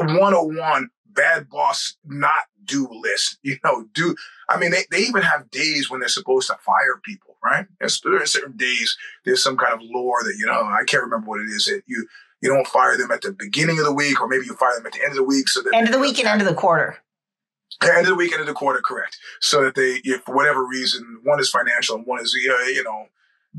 a 0.00 0.04
101 0.04 0.88
bad 1.06 1.48
boss 1.48 1.96
not 2.04 2.44
do 2.64 2.88
list. 2.90 3.38
You 3.42 3.58
know, 3.62 3.86
do 3.94 4.16
I 4.48 4.58
mean 4.58 4.70
they, 4.70 4.84
they 4.90 5.00
even 5.00 5.22
have 5.22 5.50
days 5.50 5.90
when 5.90 6.00
they're 6.00 6.08
supposed 6.08 6.48
to 6.48 6.56
fire 6.64 7.00
people, 7.04 7.36
right? 7.44 7.66
There's, 7.78 8.00
there 8.00 8.20
are 8.20 8.26
certain 8.26 8.56
days 8.56 8.96
there's 9.24 9.42
some 9.42 9.56
kind 9.56 9.74
of 9.74 9.80
lore 9.82 10.22
that 10.24 10.36
you 10.38 10.46
know 10.46 10.62
I 10.62 10.84
can't 10.86 11.04
remember 11.04 11.28
what 11.28 11.40
it 11.40 11.50
is 11.50 11.66
that 11.66 11.82
you 11.86 12.08
you 12.40 12.48
don't 12.48 12.66
fire 12.66 12.96
them 12.96 13.10
at 13.10 13.22
the 13.22 13.32
beginning 13.32 13.78
of 13.78 13.84
the 13.84 13.92
week 13.92 14.20
or 14.20 14.28
maybe 14.28 14.46
you 14.46 14.54
fire 14.54 14.76
them 14.76 14.86
at 14.86 14.92
the 14.92 15.02
end 15.02 15.10
of 15.10 15.16
the 15.16 15.22
week 15.22 15.48
so 15.48 15.62
that 15.62 15.74
end 15.74 15.86
of 15.86 15.92
the 15.92 16.00
week 16.00 16.18
and 16.18 16.28
end 16.28 16.40
of 16.40 16.48
the 16.48 16.54
quarter. 16.54 16.98
End 17.82 18.00
of 18.00 18.06
the 18.06 18.14
week, 18.14 18.32
end 18.32 18.40
of 18.40 18.46
the 18.46 18.54
quarter, 18.54 18.80
correct. 18.80 19.18
So 19.40 19.64
that 19.64 19.74
they, 19.74 20.00
if 20.04 20.22
for 20.22 20.34
whatever 20.34 20.64
reason, 20.64 21.20
one 21.22 21.40
is 21.40 21.50
financial 21.50 21.96
and 21.96 22.06
one 22.06 22.20
is, 22.22 22.32
you 22.32 22.82
know, 22.82 23.06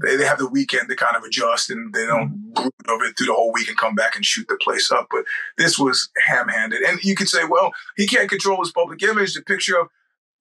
they, 0.03 0.15
they 0.15 0.25
have 0.25 0.37
the 0.37 0.49
weekend 0.49 0.89
to 0.89 0.95
kind 0.95 1.15
of 1.15 1.23
adjust 1.23 1.69
and 1.69 1.93
they 1.93 2.05
don't 2.05 2.53
brood 2.53 2.71
over 2.87 3.05
it 3.05 3.17
through 3.17 3.27
the 3.27 3.33
whole 3.33 3.51
week 3.53 3.67
and 3.67 3.77
come 3.77 3.95
back 3.95 4.15
and 4.15 4.25
shoot 4.25 4.47
the 4.47 4.57
place 4.61 4.91
up. 4.91 5.07
But 5.11 5.25
this 5.57 5.77
was 5.77 6.09
ham 6.25 6.47
handed. 6.47 6.81
And 6.81 7.03
you 7.03 7.15
could 7.15 7.29
say, 7.29 7.45
well, 7.49 7.71
he 7.95 8.07
can't 8.07 8.29
control 8.29 8.59
his 8.59 8.71
public 8.71 9.01
image. 9.03 9.33
The 9.33 9.41
picture 9.41 9.79
of, 9.79 9.87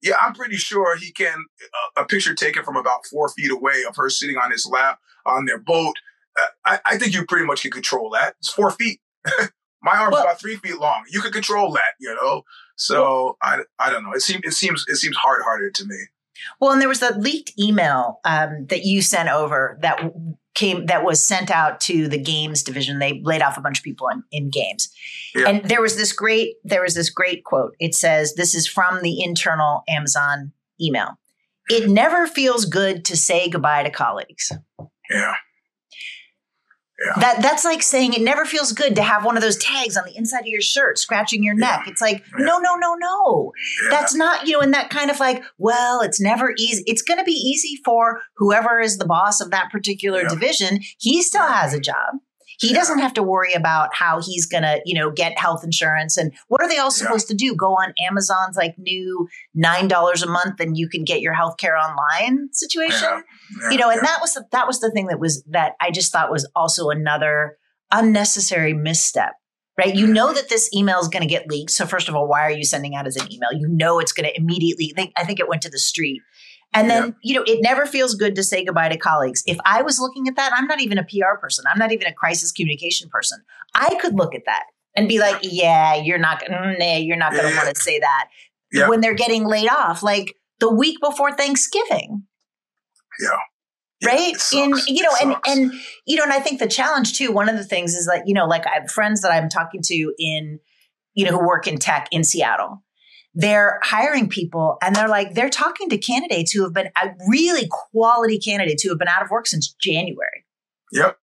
yeah, 0.01 0.15
I'm 0.21 0.33
pretty 0.33 0.57
sure 0.57 0.97
he 0.97 1.11
can, 1.11 1.45
uh, 1.97 2.01
a 2.01 2.05
picture 2.05 2.33
taken 2.33 2.63
from 2.63 2.75
about 2.75 3.05
four 3.05 3.29
feet 3.29 3.51
away 3.51 3.83
of 3.87 3.95
her 3.95 4.09
sitting 4.09 4.37
on 4.37 4.51
his 4.51 4.67
lap 4.71 4.99
on 5.25 5.45
their 5.45 5.59
boat. 5.59 5.95
Uh, 6.39 6.45
I, 6.65 6.79
I, 6.85 6.97
think 6.97 7.13
you 7.13 7.25
pretty 7.25 7.45
much 7.45 7.63
can 7.63 7.71
control 7.71 8.11
that. 8.11 8.35
It's 8.39 8.51
four 8.51 8.69
feet. 8.69 9.01
My 9.81 9.97
arm's 9.97 10.13
well, 10.13 10.23
about 10.23 10.39
three 10.39 10.55
feet 10.57 10.77
long. 10.77 11.03
You 11.09 11.21
can 11.21 11.31
control 11.31 11.71
that, 11.73 11.93
you 11.99 12.13
know. 12.13 12.43
So 12.77 13.37
I, 13.41 13.59
I 13.79 13.91
don't 13.91 14.03
know. 14.03 14.13
It 14.13 14.21
seems 14.21 14.41
it 14.45 14.53
seems 14.53 14.85
it 14.87 14.95
seems 14.95 15.17
hard 15.17 15.41
hearted 15.43 15.73
to 15.75 15.85
me. 15.85 15.97
Well, 16.59 16.71
and 16.71 16.79
there 16.79 16.87
was 16.87 16.99
that 16.99 17.19
leaked 17.19 17.51
email 17.59 18.19
um, 18.23 18.67
that 18.67 18.83
you 18.83 19.01
sent 19.01 19.29
over 19.29 19.77
that 19.81 19.99
came 20.53 20.85
that 20.85 21.03
was 21.03 21.23
sent 21.23 21.51
out 21.51 21.79
to 21.81 22.07
the 22.07 22.17
games 22.17 22.63
division. 22.63 22.99
They 22.99 23.21
laid 23.23 23.41
off 23.41 23.57
a 23.57 23.61
bunch 23.61 23.79
of 23.79 23.83
people 23.83 24.07
in, 24.09 24.23
in 24.31 24.49
games, 24.49 24.89
yeah. 25.35 25.49
and 25.49 25.63
there 25.65 25.81
was 25.81 25.97
this 25.97 26.13
great 26.13 26.55
there 26.63 26.83
was 26.83 26.93
this 26.93 27.09
great 27.09 27.43
quote. 27.43 27.75
It 27.79 27.95
says, 27.95 28.35
"This 28.35 28.53
is 28.53 28.67
from 28.67 29.01
the 29.01 29.23
internal 29.23 29.83
Amazon 29.89 30.51
email. 30.79 31.17
It 31.69 31.89
never 31.89 32.27
feels 32.27 32.65
good 32.65 33.03
to 33.05 33.17
say 33.17 33.49
goodbye 33.49 33.83
to 33.83 33.89
colleagues." 33.89 34.51
Yeah. 35.09 35.35
Yeah. 36.99 37.19
That 37.19 37.41
that's 37.41 37.63
like 37.63 37.83
saying 37.83 38.13
it 38.13 38.21
never 38.21 38.43
feels 38.43 38.71
good 38.71 38.95
to 38.95 39.03
have 39.03 39.23
one 39.23 39.37
of 39.37 39.43
those 39.43 39.57
tags 39.57 39.97
on 39.97 40.03
the 40.05 40.17
inside 40.17 40.41
of 40.41 40.47
your 40.47 40.61
shirt 40.61 40.97
scratching 40.97 41.43
your 41.43 41.53
neck. 41.53 41.81
Yeah. 41.85 41.91
It's 41.91 42.01
like 42.01 42.23
yeah. 42.37 42.45
no 42.45 42.57
no 42.57 42.75
no 42.75 42.95
no. 42.95 43.51
That's 43.89 44.15
not 44.15 44.47
you 44.47 44.53
know 44.53 44.61
and 44.61 44.73
that 44.73 44.89
kind 44.89 45.11
of 45.11 45.19
like 45.19 45.43
well 45.57 46.01
it's 46.01 46.19
never 46.19 46.53
easy. 46.57 46.83
It's 46.87 47.03
going 47.03 47.19
to 47.19 47.23
be 47.23 47.31
easy 47.31 47.79
for 47.85 48.21
whoever 48.37 48.79
is 48.79 48.97
the 48.97 49.05
boss 49.05 49.41
of 49.41 49.51
that 49.51 49.71
particular 49.71 50.23
division. 50.27 50.79
He 50.97 51.21
still 51.21 51.45
has 51.47 51.73
a 51.73 51.79
job. 51.79 52.15
He 52.57 52.69
yeah. 52.69 52.73
doesn't 52.75 52.99
have 52.99 53.13
to 53.13 53.23
worry 53.23 53.53
about 53.53 53.95
how 53.95 54.21
he's 54.21 54.45
going 54.45 54.63
to, 54.63 54.81
you 54.85 54.97
know, 54.97 55.11
get 55.11 55.37
health 55.37 55.63
insurance. 55.63 56.17
And 56.17 56.33
what 56.47 56.61
are 56.61 56.67
they 56.67 56.77
all 56.77 56.91
supposed 56.91 57.29
yeah. 57.29 57.33
to 57.33 57.35
do? 57.35 57.55
Go 57.55 57.73
on 57.73 57.93
Amazon's 58.07 58.57
like 58.57 58.75
new 58.77 59.27
$9 59.55 60.23
a 60.23 60.27
month 60.27 60.59
and 60.59 60.77
you 60.77 60.89
can 60.89 61.03
get 61.03 61.21
your 61.21 61.33
health 61.33 61.57
care 61.57 61.77
online 61.77 62.49
situation? 62.53 63.23
Yeah. 63.61 63.69
you 63.71 63.77
know, 63.77 63.89
and 63.89 64.01
that 64.01 64.17
was 64.21 64.33
the, 64.33 64.45
that 64.51 64.67
was 64.67 64.79
the 64.79 64.91
thing 64.91 65.07
that 65.07 65.19
was 65.19 65.43
that 65.49 65.73
I 65.79 65.91
just 65.91 66.11
thought 66.11 66.31
was 66.31 66.49
also 66.55 66.89
another 66.89 67.57
unnecessary 67.91 68.73
misstep 68.73 69.33
right? 69.77 69.95
You 69.95 70.07
know 70.07 70.33
that 70.33 70.49
this 70.49 70.73
email 70.73 70.99
is 70.99 71.07
going 71.07 71.21
to 71.21 71.27
get 71.27 71.47
leaked. 71.47 71.71
So 71.71 71.85
first 71.85 72.09
of 72.09 72.15
all, 72.15 72.27
why 72.27 72.41
are 72.41 72.51
you 72.51 72.63
sending 72.63 72.95
out 72.95 73.05
as 73.05 73.15
an 73.15 73.31
email? 73.31 73.49
You 73.53 73.67
know 73.67 73.99
it's 73.99 74.11
going 74.11 74.27
to 74.27 74.35
immediately. 74.35 74.93
I 75.15 75.23
think 75.23 75.39
it 75.39 75.47
went 75.47 75.61
to 75.61 75.69
the 75.69 75.79
street. 75.79 76.21
And 76.73 76.89
then, 76.89 77.15
you 77.23 77.33
know, 77.33 77.43
it 77.47 77.59
never 77.61 77.85
feels 77.85 78.13
good 78.13 78.35
to 78.35 78.43
say 78.43 78.63
goodbye 78.63 78.89
to 78.89 78.97
colleagues. 78.97 79.41
If 79.47 79.57
I 79.65 79.81
was 79.81 79.99
looking 79.99 80.27
at 80.27 80.35
that, 80.35 80.51
I'm 80.53 80.67
not 80.67 80.79
even 80.81 80.97
a 80.97 81.03
PR 81.03 81.39
person. 81.41 81.65
I'm 81.67 81.79
not 81.79 81.91
even 81.91 82.07
a 82.07 82.13
crisis 82.13 82.51
communication 82.51 83.09
person. 83.09 83.39
I 83.73 83.97
could 84.01 84.13
look 84.13 84.35
at 84.35 84.43
that 84.45 84.65
and 84.95 85.07
be 85.07 85.19
like, 85.19 85.39
yeah, 85.41 85.95
you're 85.95 86.19
not, 86.19 86.43
mm, 86.43 86.79
nah, 86.79 86.97
you're 86.97 87.17
not 87.17 87.31
going 87.31 87.49
to 87.49 87.55
want 87.55 87.73
to 87.73 87.81
say 87.81 87.99
that 87.99 88.29
yeah. 88.71 88.89
when 88.89 89.01
they're 89.01 89.15
getting 89.15 89.45
laid 89.45 89.69
off, 89.69 90.03
like 90.03 90.35
the 90.59 90.71
week 90.71 90.97
before 91.01 91.31
Thanksgiving. 91.31 92.23
Yeah. 93.19 93.29
yeah 94.01 94.09
right 94.09 94.35
in 94.53 94.75
you 94.85 95.01
know 95.01 95.09
and 95.21 95.35
and 95.47 95.73
you 96.05 96.15
know 96.15 96.23
and 96.23 96.31
i 96.31 96.39
think 96.39 96.59
the 96.59 96.67
challenge 96.67 97.17
too 97.17 97.31
one 97.31 97.49
of 97.49 97.57
the 97.57 97.63
things 97.63 97.95
is 97.95 98.05
that 98.05 98.27
you 98.27 98.33
know 98.33 98.45
like 98.45 98.67
i 98.67 98.75
have 98.79 98.91
friends 98.91 99.21
that 99.21 99.31
i'm 99.31 99.49
talking 99.49 99.81
to 99.81 100.13
in 100.19 100.59
you 101.15 101.25
know 101.25 101.31
who 101.31 101.43
work 101.43 101.67
in 101.67 101.79
tech 101.79 102.07
in 102.11 102.23
seattle 102.23 102.83
they're 103.37 103.79
hiring 103.83 104.27
people 104.27 104.79
and 104.81 104.95
they're 104.95 105.07
like 105.07 105.35
they're 105.35 105.49
talking 105.49 105.89
to 105.89 105.97
candidates 105.97 106.51
who 106.51 106.63
have 106.63 106.73
been 106.73 106.89
uh, 106.99 107.09
really 107.29 107.67
quality 107.69 108.39
candidates 108.39 108.81
who 108.81 108.89
have 108.89 108.97
been 108.97 109.07
out 109.07 109.21
of 109.21 109.29
work 109.29 109.45
since 109.45 109.75
January. 109.79 110.43
Yep. 110.91 111.17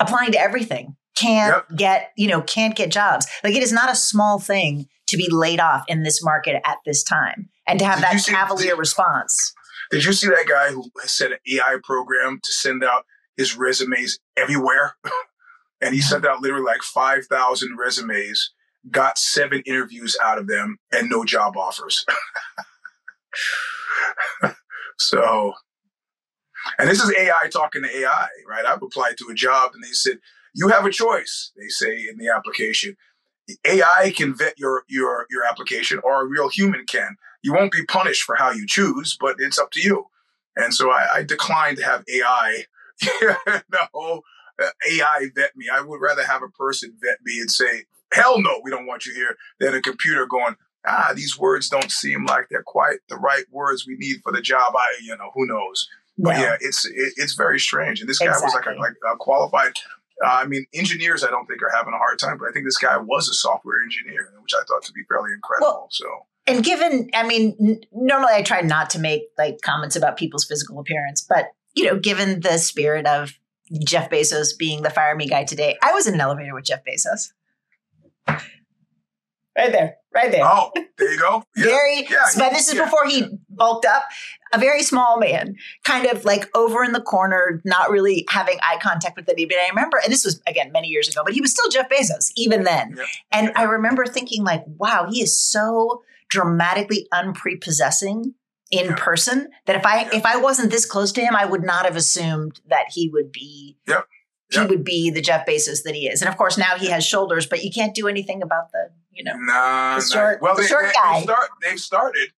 Applying 0.00 0.32
to 0.32 0.40
everything. 0.40 0.96
Can't 1.16 1.62
yep. 1.68 1.78
get, 1.78 2.12
you 2.16 2.28
know, 2.28 2.40
can't 2.40 2.74
get 2.74 2.90
jobs. 2.90 3.26
Like 3.44 3.54
it 3.54 3.62
is 3.62 3.72
not 3.72 3.92
a 3.92 3.94
small 3.94 4.38
thing 4.38 4.88
to 5.08 5.18
be 5.18 5.28
laid 5.30 5.60
off 5.60 5.84
in 5.86 6.02
this 6.02 6.24
market 6.24 6.62
at 6.64 6.78
this 6.86 7.04
time 7.04 7.50
and 7.68 7.78
to 7.78 7.84
have 7.84 7.98
did 7.98 8.04
that 8.04 8.20
see, 8.20 8.32
cavalier 8.32 8.70
did, 8.70 8.78
response. 8.78 9.52
Did 9.90 10.02
you 10.06 10.14
see 10.14 10.28
that 10.28 10.46
guy 10.48 10.70
who 10.72 10.90
set 11.02 11.32
an 11.32 11.38
AI 11.46 11.76
program 11.84 12.40
to 12.42 12.52
send 12.54 12.82
out 12.82 13.04
his 13.36 13.54
resumes 13.54 14.18
everywhere? 14.34 14.96
and 15.82 15.94
he 15.94 16.00
sent 16.00 16.24
out 16.24 16.40
literally 16.40 16.64
like 16.64 16.82
5,000 16.82 17.76
resumes 17.76 18.54
got 18.90 19.18
seven 19.18 19.62
interviews 19.66 20.16
out 20.22 20.38
of 20.38 20.46
them 20.46 20.78
and 20.92 21.10
no 21.10 21.24
job 21.24 21.56
offers. 21.56 22.04
so, 24.98 25.52
and 26.78 26.88
this 26.88 27.02
is 27.02 27.12
AI 27.16 27.48
talking 27.52 27.82
to 27.82 27.98
AI, 27.98 28.28
right? 28.48 28.64
I've 28.64 28.82
applied 28.82 29.16
to 29.18 29.28
a 29.30 29.34
job 29.34 29.72
and 29.74 29.82
they 29.82 29.92
said, 29.92 30.18
you 30.54 30.68
have 30.68 30.84
a 30.84 30.90
choice, 30.90 31.52
they 31.56 31.68
say 31.68 32.06
in 32.08 32.18
the 32.18 32.28
application. 32.28 32.96
AI 33.66 34.12
can 34.16 34.34
vet 34.34 34.58
your 34.58 34.84
your 34.88 35.26
your 35.28 35.44
application 35.44 36.00
or 36.02 36.22
a 36.22 36.26
real 36.26 36.48
human 36.48 36.86
can. 36.86 37.16
You 37.42 37.52
won't 37.52 37.72
be 37.72 37.84
punished 37.84 38.22
for 38.22 38.36
how 38.36 38.52
you 38.52 38.66
choose, 38.66 39.18
but 39.20 39.36
it's 39.38 39.58
up 39.58 39.70
to 39.72 39.80
you. 39.82 40.06
And 40.56 40.72
so 40.72 40.90
I, 40.90 41.06
I 41.16 41.22
declined 41.24 41.76
to 41.76 41.84
have 41.84 42.04
AI 42.08 42.64
no 43.94 44.22
AI 44.88 45.26
vet 45.34 45.56
me. 45.56 45.66
I 45.72 45.80
would 45.80 46.00
rather 46.00 46.24
have 46.24 46.42
a 46.42 46.48
person 46.48 46.96
vet 47.02 47.18
me 47.24 47.40
and 47.40 47.50
say, 47.50 47.84
hell 48.14 48.40
no, 48.40 48.60
we 48.62 48.70
don't 48.70 48.86
want 48.86 49.06
you 49.06 49.14
here, 49.14 49.36
than 49.60 49.74
a 49.74 49.82
computer 49.82 50.26
going, 50.26 50.56
ah, 50.86 51.12
these 51.14 51.38
words 51.38 51.68
don't 51.68 51.90
seem 51.90 52.26
like 52.26 52.46
they're 52.50 52.62
quite 52.62 52.98
the 53.08 53.16
right 53.16 53.44
words 53.50 53.86
we 53.86 53.96
need 53.96 54.20
for 54.22 54.32
the 54.32 54.40
job. 54.40 54.74
I, 54.76 54.86
you 55.02 55.16
know, 55.16 55.30
who 55.34 55.46
knows? 55.46 55.88
But 56.16 56.38
yeah, 56.38 56.56
it's 56.60 56.84
it, 56.84 57.14
it's 57.16 57.34
very 57.34 57.58
strange. 57.58 58.00
And 58.00 58.08
this 58.08 58.18
guy 58.18 58.26
exactly. 58.26 58.46
was 58.46 58.54
like 58.54 58.66
a, 58.66 58.78
like 58.78 59.12
a 59.12 59.16
qualified. 59.16 59.72
Uh, 60.24 60.28
I 60.28 60.46
mean, 60.46 60.64
engineers, 60.72 61.24
I 61.24 61.30
don't 61.30 61.46
think 61.46 61.60
are 61.62 61.72
having 61.74 61.92
a 61.92 61.98
hard 61.98 62.20
time, 62.20 62.38
but 62.38 62.48
I 62.48 62.52
think 62.52 62.64
this 62.64 62.78
guy 62.78 62.96
was 62.96 63.28
a 63.28 63.34
software 63.34 63.82
engineer, 63.82 64.32
which 64.40 64.52
I 64.54 64.62
thought 64.68 64.84
to 64.84 64.92
be 64.92 65.02
fairly 65.08 65.32
incredible. 65.32 65.66
Well, 65.66 65.88
so. 65.90 66.06
And 66.46 66.62
given, 66.62 67.10
I 67.14 67.26
mean, 67.26 67.56
n- 67.60 67.80
normally 67.90 68.34
I 68.34 68.42
try 68.42 68.60
not 68.60 68.90
to 68.90 69.00
make 69.00 69.22
like 69.36 69.60
comments 69.62 69.96
about 69.96 70.16
people's 70.16 70.44
physical 70.44 70.78
appearance, 70.78 71.26
but 71.28 71.46
you 71.74 71.84
know, 71.84 71.98
given 71.98 72.40
the 72.40 72.58
spirit 72.58 73.06
of 73.06 73.32
Jeff 73.84 74.08
Bezos 74.08 74.56
being 74.56 74.82
the 74.82 74.90
fire 74.90 75.16
me 75.16 75.26
guy 75.26 75.42
today, 75.42 75.76
I 75.82 75.92
was 75.92 76.06
in 76.06 76.14
an 76.14 76.20
elevator 76.20 76.54
with 76.54 76.64
Jeff 76.64 76.84
Bezos. 76.84 77.32
Right 79.56 79.70
there, 79.70 79.96
right 80.12 80.32
there. 80.32 80.44
Oh, 80.44 80.72
there 80.98 81.12
you 81.12 81.18
go. 81.18 81.44
Yeah. 81.56 81.64
very, 81.66 82.06
yeah, 82.10 82.26
but 82.36 82.50
this 82.50 82.68
is 82.68 82.74
yeah. 82.74 82.84
before 82.84 83.06
he 83.06 83.24
bulked 83.48 83.86
up. 83.86 84.02
A 84.52 84.58
very 84.58 84.82
small 84.82 85.18
man, 85.18 85.56
kind 85.84 86.06
of 86.06 86.24
like 86.24 86.48
over 86.56 86.84
in 86.84 86.92
the 86.92 87.00
corner, 87.00 87.60
not 87.64 87.90
really 87.90 88.24
having 88.28 88.58
eye 88.62 88.78
contact 88.80 89.16
with 89.16 89.28
anybody. 89.28 89.58
I 89.60 89.68
remember, 89.68 90.00
and 90.02 90.12
this 90.12 90.24
was 90.24 90.40
again 90.46 90.72
many 90.72 90.88
years 90.88 91.08
ago, 91.08 91.22
but 91.24 91.34
he 91.34 91.40
was 91.40 91.50
still 91.52 91.68
Jeff 91.70 91.88
Bezos 91.88 92.30
even 92.36 92.64
then. 92.64 92.96
And 93.32 93.52
I 93.56 93.64
remember 93.64 94.06
thinking, 94.06 94.44
like, 94.44 94.64
wow, 94.66 95.08
he 95.10 95.22
is 95.22 95.38
so 95.38 96.02
dramatically 96.28 97.06
unprepossessing 97.12 98.34
in 98.70 98.94
person 98.94 99.50
that 99.66 99.76
if 99.76 99.86
I 99.86 100.08
if 100.12 100.26
I 100.26 100.36
wasn't 100.36 100.72
this 100.72 100.86
close 100.86 101.12
to 101.12 101.20
him, 101.20 101.36
I 101.36 101.44
would 101.44 101.62
not 101.62 101.84
have 101.84 101.96
assumed 101.96 102.60
that 102.68 102.86
he 102.90 103.08
would 103.08 103.30
be 103.30 103.76
yep 103.86 104.06
he 104.54 104.60
yep. 104.60 104.70
would 104.70 104.84
be 104.84 105.10
the 105.10 105.20
Jeff 105.20 105.46
Bezos 105.46 105.82
that 105.84 105.94
he 105.94 106.08
is. 106.08 106.22
And 106.22 106.28
of 106.28 106.36
course, 106.36 106.56
now 106.56 106.76
he 106.76 106.88
has 106.90 107.04
shoulders, 107.04 107.46
but 107.46 107.62
you 107.62 107.70
can't 107.70 107.94
do 107.94 108.08
anything 108.08 108.42
about 108.42 108.72
the, 108.72 108.90
you 109.12 109.24
know, 109.24 109.34
nah, 109.36 109.96
the 109.96 110.02
short, 110.02 110.40
nah. 110.40 110.46
well, 110.46 110.56
the 110.56 110.62
they, 110.62 110.68
short 110.68 110.86
they, 110.86 110.92
guy. 110.92 111.14
They've, 111.16 111.24
start, 111.24 111.50
they've 111.62 111.78
started 111.78 112.28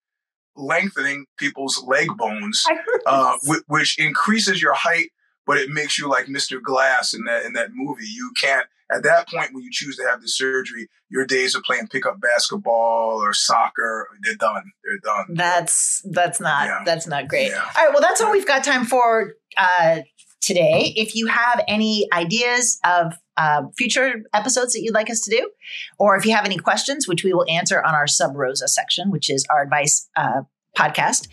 lengthening 0.57 1.27
people's 1.39 1.83
leg 1.87 2.09
bones, 2.17 2.65
uh, 3.07 3.37
which 3.69 3.99
increases 3.99 4.61
your 4.61 4.75
height, 4.75 5.11
but 5.47 5.59
it 5.59 5.71
makes 5.71 5.99
you 5.99 6.09
like 6.09 6.27
Mr. 6.27 6.61
Glass 6.61 7.15
in 7.15 7.25
that 7.25 7.45
in 7.45 7.53
that 7.55 7.71
movie. 7.73 8.07
You 8.07 8.33
can't 8.41 8.67
at 8.91 9.03
that 9.03 9.29
point 9.29 9.53
when 9.53 9.65
you 9.65 9.71
choose 9.71 9.97
to 9.97 10.05
have 10.05 10.23
the 10.23 10.29
surgery, 10.29 10.89
your 11.09 11.27
days 11.27 11.55
of 11.55 11.63
playing 11.63 11.89
pickup 11.89 12.21
basketball 12.21 13.19
or 13.21 13.33
soccer, 13.33 14.09
they're 14.23 14.37
done. 14.37 14.73
They're 14.85 14.99
done. 14.99 15.35
That's 15.35 16.03
that's 16.11 16.41
not 16.41 16.67
yeah. 16.67 16.83
that's 16.85 17.07
not 17.07 17.29
great. 17.29 17.51
Yeah. 17.51 17.69
All 17.77 17.85
right, 17.85 17.93
well 17.93 18.01
that's 18.01 18.21
all 18.21 18.33
we've 18.33 18.47
got 18.47 18.65
time 18.65 18.85
for. 18.85 19.35
Uh, 19.57 20.01
today. 20.41 20.93
If 20.97 21.15
you 21.15 21.27
have 21.27 21.63
any 21.69 22.09
ideas 22.13 22.79
of 22.85 23.15
uh, 23.37 23.65
future 23.77 24.23
episodes 24.33 24.73
that 24.73 24.83
you'd 24.83 24.95
like 24.95 25.11
us 25.11 25.21
to 25.23 25.31
do, 25.31 25.51
or 25.99 26.17
if 26.17 26.25
you 26.25 26.35
have 26.35 26.45
any 26.45 26.57
questions, 26.57 27.07
which 27.07 27.25
we 27.25 27.33
will 27.33 27.47
answer 27.49 27.83
on 27.83 27.95
our 27.95 28.07
Sub 28.07 28.35
Rosa 28.35 28.69
section, 28.69 29.11
which 29.11 29.29
is 29.29 29.47
our 29.51 29.63
advice 29.63 30.09
uh, 30.17 30.43
podcast, 30.77 31.29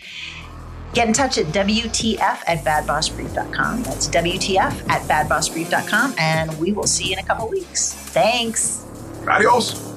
get 0.94 1.08
in 1.08 1.13
touch 1.13 1.38
at 1.38 1.48
WTF 1.48 2.20
at 2.20 2.63
badbossbrief.com. 2.63 3.84
That's 3.84 4.08
WTF 4.10 4.89
at 4.89 5.02
badbossbrief.com. 5.04 6.16
And 6.18 6.60
we 6.60 6.72
will 6.72 6.88
see 6.88 7.08
you 7.08 7.13
in 7.13 7.20
a 7.20 7.24
couple 7.24 7.50
weeks. 7.50 7.94
Thanks. 7.94 8.86
Adios. 9.28 9.92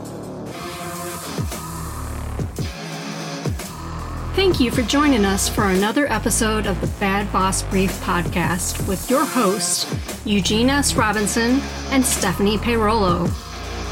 Thank 4.36 4.60
you 4.60 4.70
for 4.70 4.82
joining 4.82 5.24
us 5.24 5.48
for 5.48 5.64
another 5.64 6.06
episode 6.12 6.66
of 6.66 6.78
the 6.82 6.88
Bad 7.00 7.32
Boss 7.32 7.62
Brief 7.62 7.90
podcast 8.02 8.86
with 8.86 9.08
your 9.08 9.24
hosts, 9.24 9.86
Eugene 10.26 10.68
S. 10.68 10.94
Robinson 10.94 11.58
and 11.90 12.04
Stephanie 12.04 12.58
Payrolo. 12.58 13.30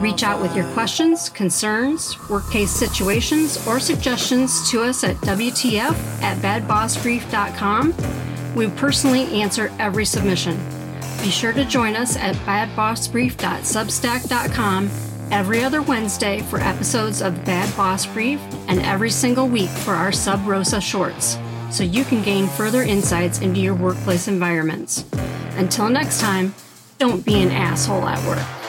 Reach 0.00 0.22
out 0.22 0.40
with 0.40 0.54
your 0.54 0.66
questions, 0.72 1.28
concerns, 1.28 2.16
work 2.28 2.48
case 2.50 2.70
situations, 2.70 3.66
or 3.66 3.80
suggestions 3.80 4.70
to 4.70 4.82
us 4.82 5.02
at 5.04 5.16
WTF 5.16 5.94
at 6.22 6.38
badbossbrief.com. 6.38 7.94
We 8.54 8.68
personally 8.68 9.24
answer 9.40 9.72
every 9.78 10.04
submission. 10.04 10.58
Be 11.22 11.30
sure 11.30 11.52
to 11.52 11.64
join 11.64 11.96
us 11.96 12.16
at 12.16 12.34
badbossbrief.substack.com 12.36 14.90
every 15.30 15.64
other 15.64 15.82
Wednesday 15.82 16.40
for 16.42 16.60
episodes 16.60 17.22
of 17.22 17.44
Bad 17.44 17.74
Boss 17.76 18.06
Brief 18.06 18.40
and 18.68 18.80
every 18.80 19.10
single 19.10 19.48
week 19.48 19.70
for 19.70 19.94
our 19.94 20.12
Sub 20.12 20.46
Rosa 20.46 20.80
shorts, 20.80 21.38
so 21.70 21.82
you 21.82 22.04
can 22.04 22.22
gain 22.22 22.46
further 22.48 22.82
insights 22.82 23.40
into 23.40 23.60
your 23.60 23.74
workplace 23.74 24.28
environments. 24.28 25.04
Until 25.56 25.88
next 25.88 26.20
time, 26.20 26.54
don't 26.98 27.24
be 27.24 27.42
an 27.42 27.50
asshole 27.50 28.06
at 28.06 28.22
work. 28.28 28.61